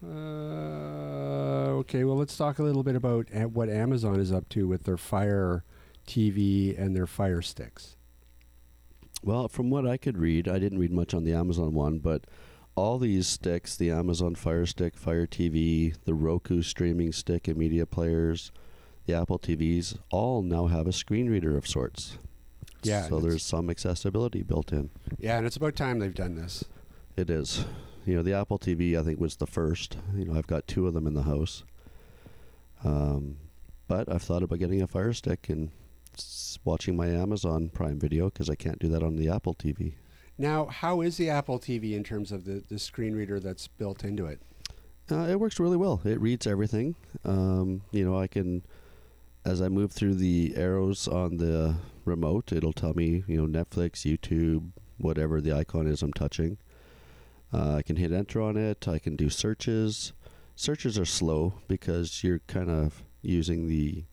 [0.05, 4.85] Uh, okay, well, let's talk a little bit about what Amazon is up to with
[4.85, 5.65] their Fire
[6.07, 7.97] TV and their Fire Sticks.
[9.23, 12.27] Well, from what I could read, I didn't read much on the Amazon one, but
[12.77, 17.87] all these sticks, the Amazon Fire Stick, Fire TV, the Roku streaming stick and media
[17.87, 18.53] players,
[19.07, 22.19] the Apple TVs, all now have a screen reader of sorts.
[22.83, 24.91] Yeah, So there's some accessibility built in.
[25.19, 26.65] Yeah, and it's about time they've done this.
[27.17, 27.65] It is.
[28.05, 29.97] You know, the Apple TV I think was the first.
[30.15, 31.65] You know, I've got two of them in the house.
[32.85, 33.39] Um,
[33.89, 35.71] but I've thought about getting a Fire Stick and
[36.65, 39.95] watching my Amazon Prime Video because I can't do that on the Apple TV.
[40.39, 44.05] Now, how is the Apple TV in terms of the, the screen reader that's built
[44.05, 44.41] into it?
[45.11, 46.01] Uh, it works really well.
[46.05, 46.97] It reads everything.
[47.25, 48.63] Um, you know, I can,
[49.45, 54.05] as I move through the arrows on the remote, it'll tell me, you know, Netflix,
[54.05, 56.59] YouTube, whatever the icon is I'm touching.
[57.53, 58.87] Uh, I can hit enter on it.
[58.89, 60.13] I can do searches.
[60.55, 64.05] Searches are slow because you're kind of using the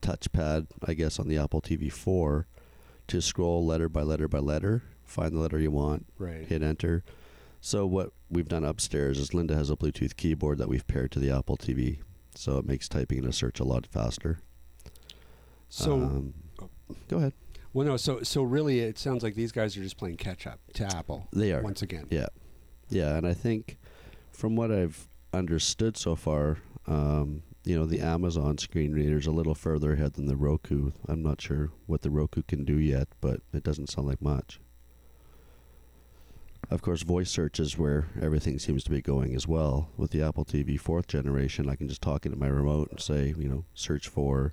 [0.00, 2.46] touchpad, I guess, on the Apple TV 4
[3.08, 6.46] to scroll letter by letter by letter, find the letter you want, Right.
[6.46, 7.04] hit enter.
[7.60, 11.20] So what we've done upstairs is Linda has a Bluetooth keyboard that we've paired to
[11.20, 11.98] the Apple TV,
[12.34, 14.40] so it makes typing in a search a lot faster.
[15.74, 16.34] So, um,
[17.08, 17.32] go ahead.
[17.72, 20.60] well, no, so so really, it sounds like these guys are just playing catch up
[20.74, 21.62] to Apple They are.
[21.62, 22.08] once again.
[22.10, 22.26] Yeah,
[22.90, 23.78] yeah, and I think
[24.32, 29.30] from what I've understood so far, um, you know, the Amazon screen reader is a
[29.30, 30.90] little further ahead than the Roku.
[31.08, 34.60] I'm not sure what the Roku can do yet, but it doesn't sound like much.
[36.70, 39.88] Of course, voice search is where everything seems to be going as well.
[39.96, 43.34] With the Apple TV fourth generation, I can just talk into my remote and say,
[43.38, 44.52] you know, search for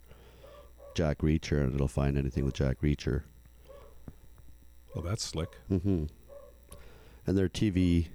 [0.99, 3.21] Jack Reacher, and it'll find anything with Jack Reacher.
[4.93, 5.55] Well, that's slick.
[5.69, 6.07] hmm
[7.25, 8.07] And their TV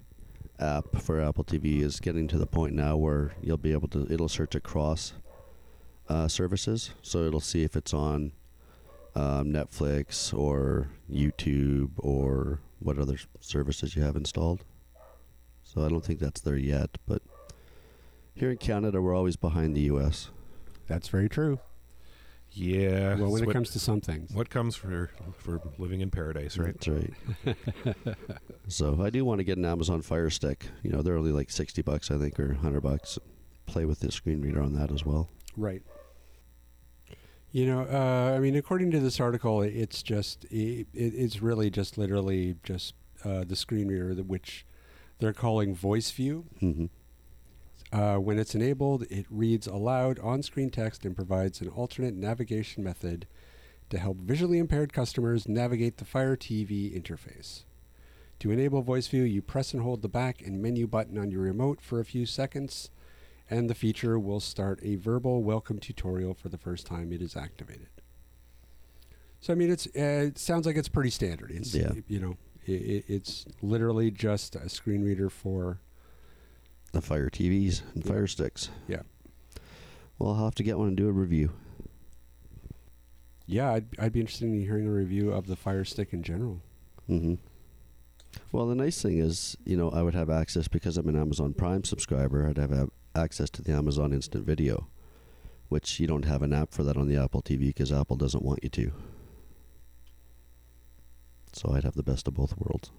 [0.58, 4.06] app for Apple TV is getting to the point now where you'll be able to
[4.12, 5.14] it'll search across
[6.10, 8.32] uh, services, so it'll see if it's on
[9.14, 14.62] um, Netflix or YouTube or what other services you have installed.
[15.62, 17.22] So I don't think that's there yet, but
[18.34, 20.28] here in Canada we're always behind the U.S.
[20.86, 21.60] That's very true.
[22.54, 23.16] Yeah.
[23.16, 24.32] well, when it's it what, comes to some things.
[24.32, 26.74] what comes for for living in paradise, right?
[26.78, 28.16] That's right.
[28.68, 30.66] so I do want to get an Amazon Fire Stick.
[30.82, 33.18] You know, they're only like sixty bucks, I think, or hundred bucks.
[33.66, 35.28] Play with the screen reader on that as well.
[35.56, 35.82] Right.
[37.50, 41.96] You know, uh, I mean, according to this article, it's just it, it's really just
[41.96, 44.66] literally just uh, the screen reader, which
[45.18, 46.46] they're calling Voice View.
[46.60, 46.86] hmm
[47.94, 53.24] Uh, when it's enabled, it reads aloud on-screen text and provides an alternate navigation method
[53.88, 57.62] to help visually impaired customers navigate the Fire TV interface.
[58.40, 61.42] To enable Voice View, you press and hold the back and menu button on your
[61.42, 62.90] remote for a few seconds,
[63.48, 67.36] and the feature will start a verbal welcome tutorial for the first time it is
[67.36, 67.86] activated.
[69.38, 71.52] So, I mean, it's uh, it sounds like it's pretty standard.
[71.52, 71.92] It's Yeah.
[72.08, 75.78] you know, it, it's literally just a screen reader for
[76.94, 78.12] The Fire TVs and Yeah.
[78.12, 78.70] Fire Sticks.
[78.88, 79.02] Yeah.
[80.18, 81.50] Well, I'll have to get one and do a review.
[83.46, 86.60] Yeah, I'd, I'd be interested in hearing a review of the Fire Stick in general.
[87.10, 87.34] Mm-hmm.
[88.52, 91.52] Well, the nice thing is, you know, I would have access because I'm an Amazon
[91.52, 92.48] Prime subscriber.
[92.48, 94.86] I'd have a- access to the Amazon Instant Video,
[95.68, 98.44] which you don't have an app for that on the Apple TV because Apple doesn't
[98.44, 98.92] want you to.
[101.52, 102.90] So I'd have the best of both worlds.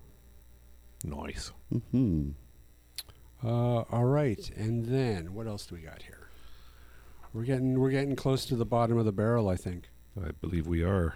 [1.04, 1.52] Nice.
[1.92, 2.32] hmm
[3.46, 6.30] Uh, all right, and then what else do we got here?
[7.32, 9.90] We're getting we're getting close to the bottom of the barrel, I think.
[10.20, 11.16] I believe we are.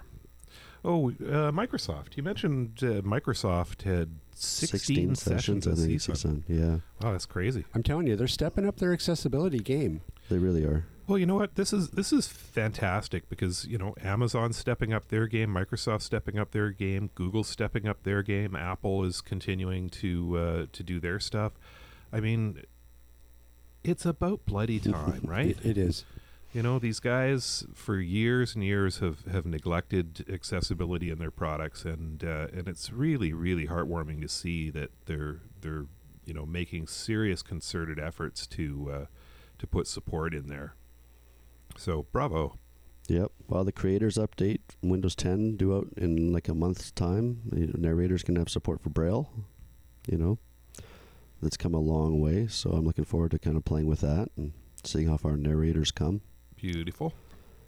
[0.85, 2.15] Oh, uh, Microsoft.
[2.15, 6.13] You mentioned uh, Microsoft had 16, sessions I at think, CSUN.
[6.13, 6.43] CSUN.
[6.47, 7.65] Yeah, Wow, that's crazy.
[7.73, 10.01] I'm telling you, they're stepping up their accessibility game.
[10.29, 10.85] they really are.
[11.07, 11.55] Well, you know what?
[11.55, 16.37] This is this is fantastic because you know Amazon's stepping up their game, Microsoft's stepping
[16.37, 20.99] up their game, Google's stepping up their game, Apple is continuing to uh, to do
[20.99, 21.53] their stuff.
[22.11, 22.63] I mean,
[23.83, 25.57] it's about bloody time, right?
[25.63, 26.05] It, it is.
[26.53, 31.85] You know, these guys for years and years have, have neglected accessibility in their products,
[31.85, 35.85] and uh, and it's really really heartwarming to see that they're they're
[36.25, 39.05] you know making serious concerted efforts to uh,
[39.59, 40.73] to put support in there.
[41.77, 42.57] So bravo.
[43.07, 43.31] Yep.
[43.47, 47.41] Well, the creators update Windows 10 due out in like a month's time.
[47.51, 49.31] Know, narrators can have support for Braille.
[50.07, 50.39] You know,
[51.41, 52.47] that's come a long way.
[52.47, 55.91] So I'm looking forward to kind of playing with that and seeing how far narrators
[55.91, 56.21] come.
[56.55, 57.13] Beautiful.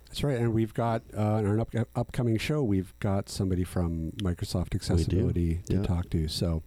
[0.08, 4.12] That's right, and we've got uh, in our up- upcoming show, we've got somebody from
[4.22, 5.84] Microsoft Accessibility to yeah.
[5.84, 6.28] talk to.
[6.28, 6.64] So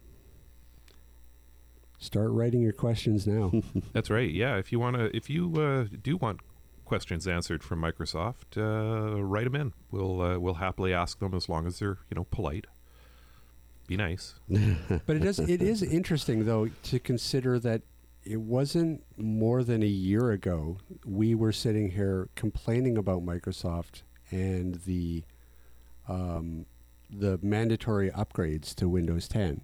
[1.99, 3.51] start writing your questions now.
[3.93, 4.31] That's right.
[4.31, 6.39] Yeah, if you want to, if you uh, do want
[6.85, 9.73] questions answered from Microsoft, uh, write them in.
[9.91, 12.65] We'll uh, we'll happily ask them as long as they're you know polite.
[13.87, 14.35] Be nice.
[14.49, 17.81] but it is it is interesting though to consider that
[18.23, 24.75] it wasn't more than a year ago we were sitting here complaining about Microsoft and
[24.85, 25.23] the
[26.07, 26.65] um,
[27.09, 29.61] the mandatory upgrades to Windows 10.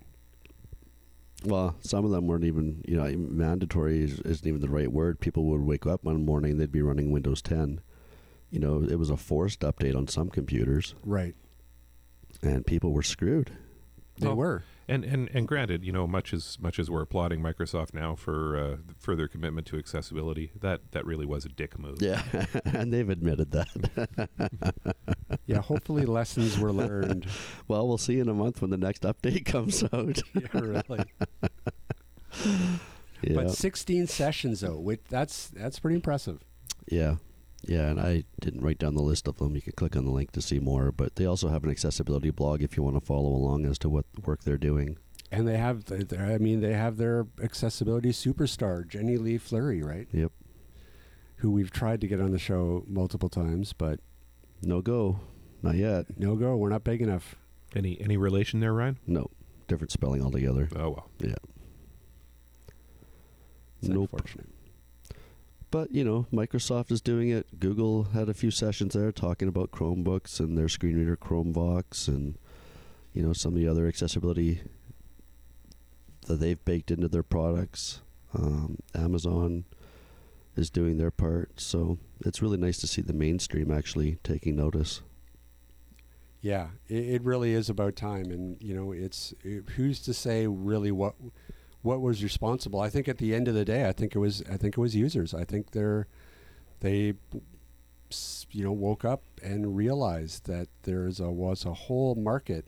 [1.43, 5.19] Well, some of them weren't even, you know, mandatory is, isn't even the right word.
[5.19, 7.81] People would wake up one morning, they'd be running Windows 10.
[8.51, 11.35] You know, it was a forced update on some computers, Right.
[12.43, 13.51] and people were screwed.
[14.21, 14.35] They Oh.
[14.35, 14.63] were.
[14.87, 18.57] And and and granted, you know, much as much as we're applauding Microsoft now for
[18.57, 22.01] uh, for their commitment to accessibility, that that really was a dick move.
[22.01, 22.21] Yeah,
[22.65, 24.95] and they've admitted that.
[25.47, 27.25] Yeah, hopefully lessons were learned.
[27.67, 30.21] well, we'll see in a month when the next update comes out.
[30.33, 31.03] yeah, really.
[33.21, 33.33] yeah.
[33.35, 36.39] But 16 sessions though, which that's that's pretty impressive.
[36.89, 37.15] Yeah.
[37.63, 39.55] Yeah, and I didn't write down the list of them.
[39.55, 42.31] You can click on the link to see more, but they also have an accessibility
[42.31, 44.97] blog if you want to follow along as to what work they're doing.
[45.31, 50.07] And they have, th- th- I mean, they have their accessibility superstar, Jenny Lay-Flurrie, right?
[50.11, 50.31] Yep.
[51.37, 53.99] Who we've tried to get on the show multiple times, but
[54.63, 55.19] No go.
[55.61, 56.05] Not yet.
[56.17, 56.57] no go.
[56.57, 57.35] We're not big enough.
[57.75, 58.97] Any any relation there, Ryan?
[59.07, 59.29] No.
[59.67, 60.67] Different spelling altogether.
[60.75, 61.09] Oh well.
[61.19, 61.35] Yeah.
[63.79, 64.09] It's Nope.
[64.11, 64.49] unfortunate.
[65.71, 67.59] But, you know, Microsoft is doing it.
[67.59, 72.37] Google had a few sessions there talking about Chromebooks and their screen reader Chromevox and,
[73.13, 74.61] you know, some of the other accessibility
[76.27, 78.01] that they've baked into their products.
[78.33, 79.63] Um, Amazon
[80.57, 81.59] is doing their part.
[81.59, 85.01] So it's really nice to see the mainstream actually taking notice.
[86.41, 90.47] Yeah, it, it really is about time, and you know, it's it, who's to say
[90.47, 91.13] really what
[91.81, 92.79] what was responsible.
[92.79, 94.81] I think at the end of the day, I think it was I think it
[94.81, 95.33] was users.
[95.33, 96.07] I think they're
[96.81, 97.13] they
[98.51, 102.65] you know woke up and realized that there's a was a whole market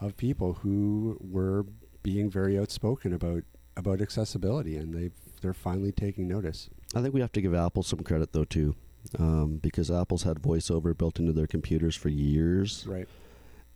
[0.00, 1.66] of people who were
[2.02, 3.42] being very outspoken about
[3.76, 5.10] about accessibility, and they
[5.42, 6.70] they're finally taking notice.
[6.94, 8.74] I think we have to give Apple some credit though too,
[9.18, 13.06] um, because Apple's had VoiceOver built into their computers for years, Right.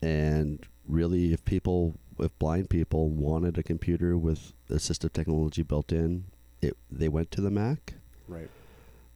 [0.03, 6.25] and really, if people, if blind people wanted a computer with assistive technology built in,
[6.61, 7.95] it they went to the Mac.
[8.29, 8.51] Right.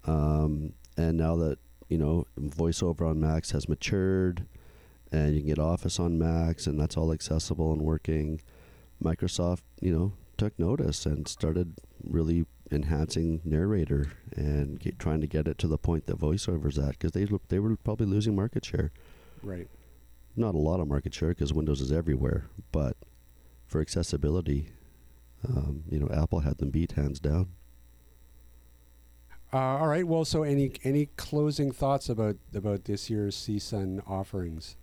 [0.04, 4.46] Um, and now that you know VoiceOver on Macs has matured,
[5.12, 8.40] and you can get Office on Macs, and that's all accessible and working,
[9.02, 11.74] Microsoft, you know, took notice and started
[12.04, 17.12] really enhancing narrator and trying to get it to the point that VoiceOver's at because
[17.12, 18.90] they they were probably losing market share.
[19.42, 19.68] Right.
[20.38, 22.96] Not a lot of market share because Windows is everywhere, but
[23.66, 24.68] for accessibility,
[25.44, 27.48] um, you know, Apple had them beat hands down.
[29.52, 30.06] Uh, all right.
[30.06, 34.76] Well, so any any closing thoughts about about this year's CSUN offerings?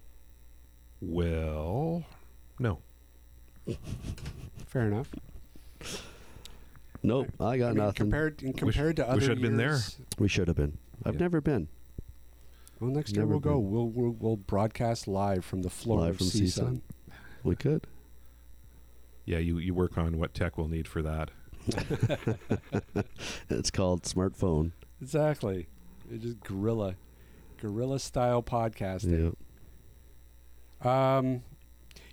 [0.99, 2.03] Well,
[2.59, 2.79] no.
[4.67, 5.09] Fair enough.
[7.01, 7.93] Nope, I got I mean, nothing.
[7.95, 9.77] Compared in- compared to wish other I'd been there.
[10.19, 10.79] we should have been.
[11.05, 11.19] I've Yeah.
[11.21, 11.69] never been.
[12.79, 13.57] Well, next year we'll go.
[13.57, 16.81] We'll, we'll we'll broadcast live from the floor Live of from CSUN.
[17.43, 17.87] We could.
[19.25, 21.31] Yeah, you, you work on what tech we'll need for that.
[23.49, 24.71] It's called smartphone.
[25.01, 25.67] Exactly.
[26.11, 26.95] It's just gorilla,
[27.59, 29.35] guerrilla style podcasting.
[30.83, 31.17] Yeah.
[31.17, 31.43] Um,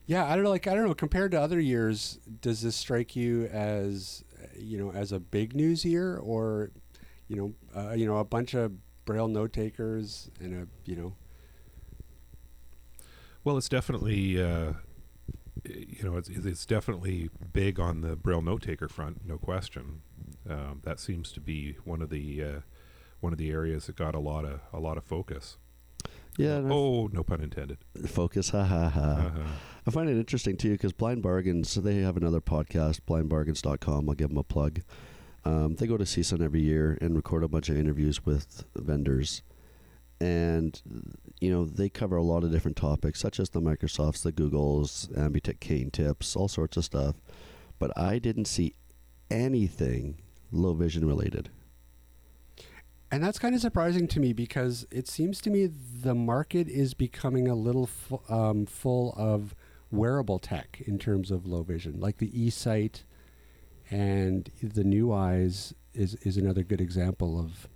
[0.06, 0.50] yeah, I don't know.
[0.50, 0.94] Like I don't know.
[0.94, 5.54] Compared to other years, does this strike you as uh, you know as a big
[5.54, 6.70] news year, or
[7.28, 8.72] you know, uh, you know, a bunch of
[9.04, 11.14] braille note takers and a you know,
[13.44, 14.74] Well, it's definitely, uh,
[15.64, 20.02] you know, it's, it's definitely big on the Braille note taker front, no question.
[20.48, 22.60] Um, that seems to be one of the uh,
[23.20, 25.56] one of the areas that got a lot of a lot of focus.
[26.38, 26.56] Yeah.
[26.56, 27.78] and Oh, no pun intended.
[28.06, 28.50] focus.
[28.50, 29.00] Ha ha ha.
[29.26, 29.42] Uh-huh.
[29.86, 34.08] I find it interesting too because Blind Bargains, so they have another podcast, blindbargains.com.
[34.08, 34.80] I'll give them a plug.
[35.44, 39.42] Um, they go to CSUN every year and record a bunch of interviews with vendors.
[40.20, 40.80] And,
[41.40, 45.08] you know, they cover a lot of different topics, such as the Microsofts, the Googles,
[45.18, 47.16] Ambutech Cane tips, all sorts of stuff.
[47.80, 48.74] But I didn't see
[49.30, 50.18] anything
[50.52, 51.50] low vision related.
[53.10, 56.94] and that's kind of surprising to me because it seems to me the market is
[56.94, 57.88] becoming a little
[58.28, 59.54] um, full of
[59.90, 63.02] wearable tech in terms of low vision, like the eSight
[63.90, 67.68] and the NuEyes is is another good example of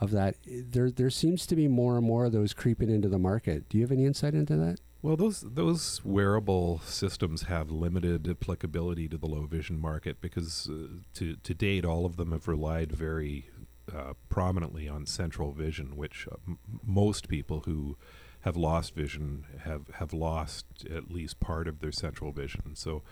[0.00, 0.36] of that.
[0.46, 3.68] There there seems to be more and more of those creeping into the market.
[3.68, 4.80] Do you have any insight into that?
[5.02, 10.86] Well, those those wearable systems have limited applicability to the low vision market because uh,
[11.14, 13.50] to to date, all of them have relied very
[13.92, 17.96] uh, prominently on central vision, which uh, m- most people who
[18.42, 22.74] have lost vision have have lost at least part of their central vision.
[22.74, 23.02] So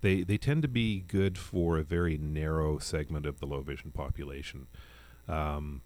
[0.00, 3.90] they they tend to be good for a very narrow segment of the low vision
[3.90, 4.66] population.
[5.28, 5.82] Um,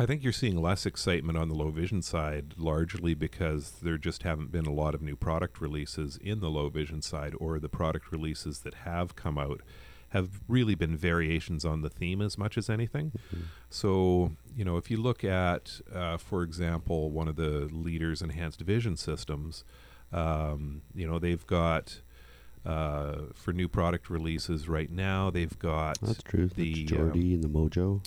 [0.00, 4.22] I think you're seeing less excitement on the low vision side, largely because there just
[4.22, 7.68] haven't been a lot of new product releases in the low vision side, or the
[7.68, 9.60] product releases that have come out
[10.10, 13.12] have really been variations on the theme as much as anything.
[13.70, 18.60] So, you know, if you look at, uh, for example, one of the leaders, Enhanced
[18.60, 19.64] Vision Systems,
[20.12, 22.02] um, you know, they've got.
[22.68, 26.48] Uh, for new product releases right now, they've got That's true.
[26.54, 28.04] The, Jordy and the Mojo.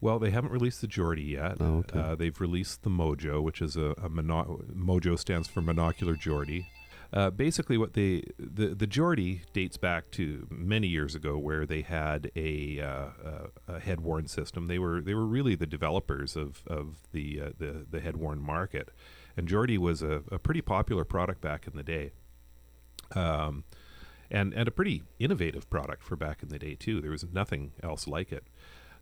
[0.00, 1.58] well, they haven't released the Jordy yet.
[1.60, 1.98] Oh, okay.
[1.98, 6.66] uh, they've released the Mojo, which is a, a mono- Mojo stands for monocular Jordy.
[7.12, 11.82] Uh, basically, what they the the Jordy dates back to many years ago, where they
[11.82, 13.08] had a, uh,
[13.68, 14.66] a, a head worn system.
[14.68, 18.40] They were they were really the developers of of the uh, the the head worn
[18.40, 18.90] market,
[19.36, 22.12] and Jordy was a, a pretty popular product back in the day.
[23.16, 23.64] Um,
[24.30, 27.00] and and a pretty innovative product for back in the day too.
[27.00, 28.44] There was nothing else like it.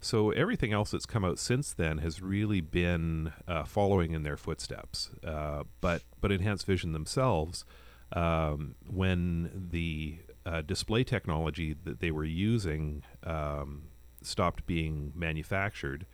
[0.00, 4.36] So everything else that's come out since then has really been uh, following in their
[4.36, 5.10] footsteps.
[5.26, 7.64] Uh, but but Enhanced Vision themselves,
[8.12, 13.88] um, when the uh, display technology that they were using um,
[14.22, 16.06] stopped being manufactured,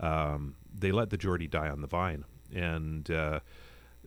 [0.00, 3.40] um, they let the Jordy die on the vine, and uh,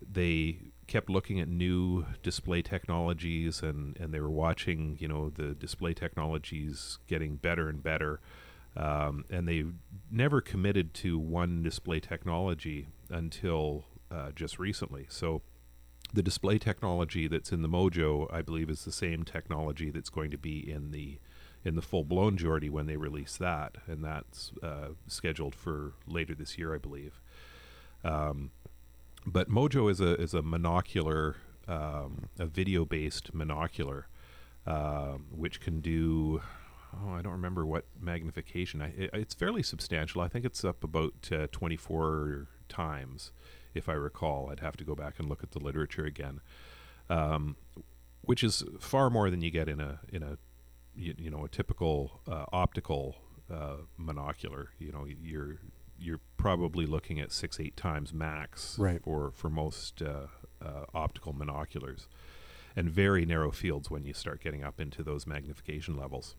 [0.02, 5.54] they kept looking at new display technologies, and and they were watching, you know, the
[5.54, 8.20] display technologies getting better and better
[8.76, 9.66] um, and they
[10.12, 15.06] never committed to one display technology until uh, just recently.
[15.10, 15.42] So
[16.14, 20.32] the display technology that's in the Mojo, I believe, is the same technology that's going
[20.32, 21.20] to be in the
[21.66, 26.34] in the full blown Jordy when they release that, and that's uh, scheduled for later
[26.34, 27.20] this year, I believe.
[28.06, 28.52] Um,
[29.26, 31.36] but Mojo is a is a monocular,
[31.68, 34.04] um, a video based monocular,
[34.66, 36.42] um, which can do.
[36.94, 38.82] Oh, I don't remember what magnification.
[38.82, 40.22] I, it, it's fairly substantial.
[40.22, 43.32] I think it's up about uh, 24 times,
[43.76, 44.50] if I recall.
[44.52, 46.42] I'd have to go back and look at the literature again,
[47.08, 47.58] um,
[48.22, 50.38] which is far more than you get in a in a
[50.96, 53.18] you, you know a typical uh, optical
[53.54, 54.68] uh, monocular.
[54.80, 55.60] You know, you're
[56.00, 59.02] you're probably looking at six eight times max Right.
[59.04, 60.28] for for most uh,
[60.62, 62.08] uh, optical monoculars,
[62.76, 66.36] and very narrow fields when you start getting up into those magnification levels.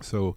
[0.00, 0.36] So.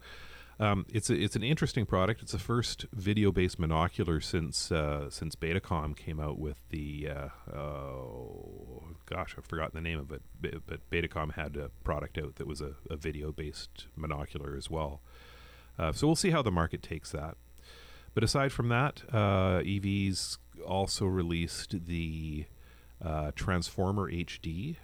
[0.57, 2.21] Um, it's a, it's an interesting product.
[2.21, 8.83] It's the first video-based monocular since uh, since Betacom came out with the uh, oh
[9.05, 10.21] gosh I've forgotten the name of it,
[10.65, 15.01] but Betacom had a product out that was a, a video-based monocular as well.
[15.77, 17.35] Uh, so we'll see how the market takes that.
[18.16, 22.45] But aside from that, uh, EV's also released the
[23.03, 24.78] uh, Transformer HD,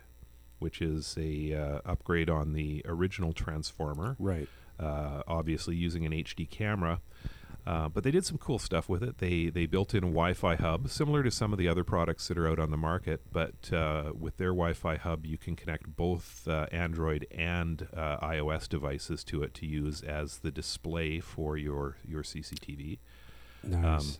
[0.60, 4.48] which is a uh, upgrade on the original Transformer Right.
[4.80, 7.00] uh, obviously using an HD camera.
[7.66, 9.20] Uh, but they did some cool stuff with it.
[9.20, 12.38] They they built in a Wi-Fi hub, similar to some of the other products that
[12.40, 13.22] are out on the market.
[13.32, 18.68] But uh, with their Wi-Fi hub, you can connect both uh, Android and uh, iOS
[18.68, 22.98] devices to it to use as the display for your your CCTV.
[23.64, 24.18] Nice.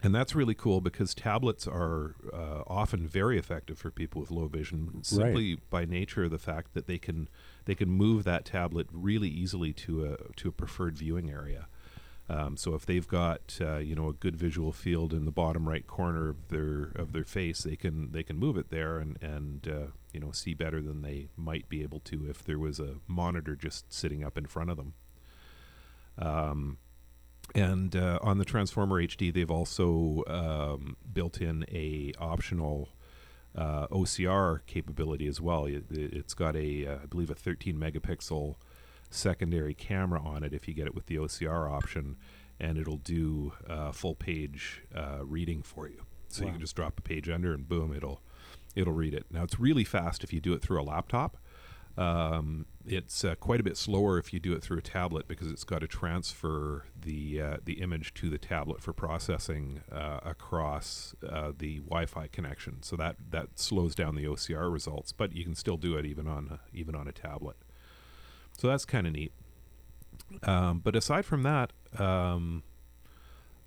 [0.00, 4.46] And that's really cool because tablets are uh, often very effective for people with low
[4.46, 7.28] vision, simply by nature of the fact that they can
[7.64, 11.66] they can move that tablet really easily to a to a preferred viewing area.
[12.30, 15.68] Um, so if they've got uh, you know a good visual field in the bottom
[15.68, 19.20] right corner of their of their face, they can they can move it there and
[19.20, 22.78] and uh, you know see better than they might be able to if there was
[22.78, 24.92] a monitor just sitting up in front of them.
[26.18, 26.78] Um,
[27.54, 32.90] and uh, on the Transformer HD, they've also um, built in a optional
[33.56, 35.66] uh, OCR capability as well.
[35.66, 38.56] It, it's got a, uh, I believe, a 13 megapixel
[39.10, 42.16] secondary camera on it if you get it with the OCR option,
[42.60, 46.02] and it'll do uh, full page uh, reading for you.
[46.28, 48.20] So you can just drop a page under, and boom, it'll
[48.76, 49.24] it'll read it.
[49.30, 51.38] Now it's really fast if you do it through a laptop.
[51.98, 55.50] Um, it's uh, quite a bit slower if you do it through a tablet because
[55.50, 61.14] it's got to transfer the uh, the image to the tablet for processing uh, across
[61.28, 62.82] uh, the Wi-Fi connection.
[62.82, 66.28] So that that slows down the OCR results, but you can still do it even
[66.28, 67.56] on a, even on a tablet.
[68.56, 69.32] So that's kind of neat.
[70.44, 72.62] Um, but aside from that, um,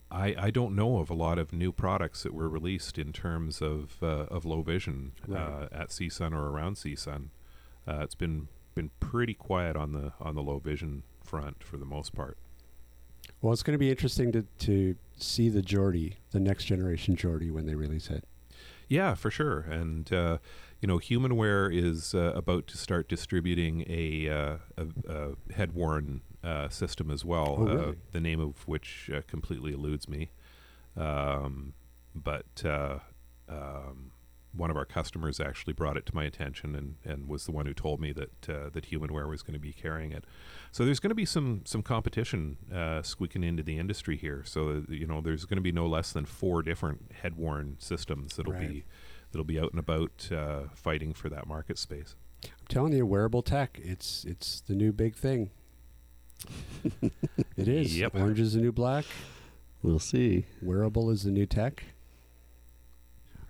[0.10, 3.62] I, I don't know of a lot of new products that were released in terms
[3.62, 5.68] of uh, of low vision uh, Right.
[5.72, 7.28] at CSUN or around CSUN.
[7.88, 11.86] Uh, it's been been pretty quiet on the on the low vision front for the
[11.86, 12.38] most part.
[13.42, 17.50] Well, it's going to be interesting to, to see the Jordy, the next generation Jordy,
[17.50, 18.24] when they release it.
[18.88, 19.62] Yeah, for sure.
[19.62, 20.38] And uh,
[20.82, 26.22] you know, Humanware is uh, about to start distributing a, uh, a, a head worn
[26.44, 27.58] uh, system as well.
[27.60, 27.96] Oh, uh, really?
[28.12, 30.32] the name of which uh, completely eludes me.
[30.98, 31.74] Um,
[32.14, 33.00] but uh,
[33.48, 34.12] um,
[34.54, 37.66] one of our customers actually brought it to my attention and, and was the one
[37.66, 40.26] who told me that uh, that Humanware was going to be carrying it.
[40.72, 44.44] So there's going to be some some competition uh, squeaking into the industry here.
[44.46, 48.36] So you know, there's going to be no less than four different head worn systems
[48.36, 48.70] that'll Right.
[48.70, 48.84] be
[49.32, 52.16] that'll be out and about uh, fighting for that market space.
[52.44, 55.52] I'm telling you, wearable tech, it's it's the new big thing.
[57.02, 57.98] it is.
[57.98, 58.16] Yep.
[58.16, 59.06] Orange is the new black.
[59.84, 60.46] We'll see.
[60.62, 61.84] Wearable is the new tech.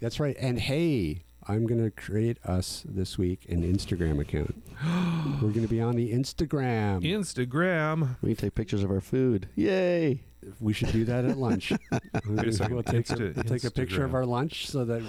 [0.00, 0.36] That's right.
[0.38, 4.62] And hey, I'm going to create us this week an Instagram account.
[5.42, 7.02] We're going to be on the Instagram.
[7.02, 8.16] Instagram.
[8.20, 9.48] We take pictures of our food.
[9.56, 10.22] Yay!
[10.60, 11.72] we should do that at lunch.
[12.26, 12.74] Wait a second.
[12.74, 15.02] we'll take, a, Insta- we'll take a picture of our lunch so that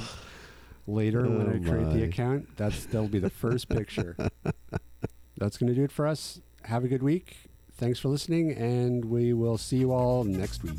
[0.88, 4.16] later when Oh I create the account, that's that'll be the first picture.
[5.38, 6.42] that's going to do it for us.
[6.64, 7.49] Have a good week.
[7.80, 10.78] Thanks for listening, and we will see you all next week.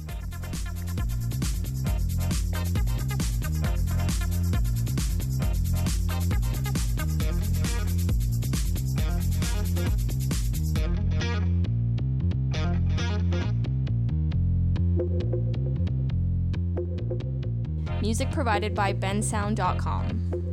[18.03, 20.49] Music provided by bensound.com.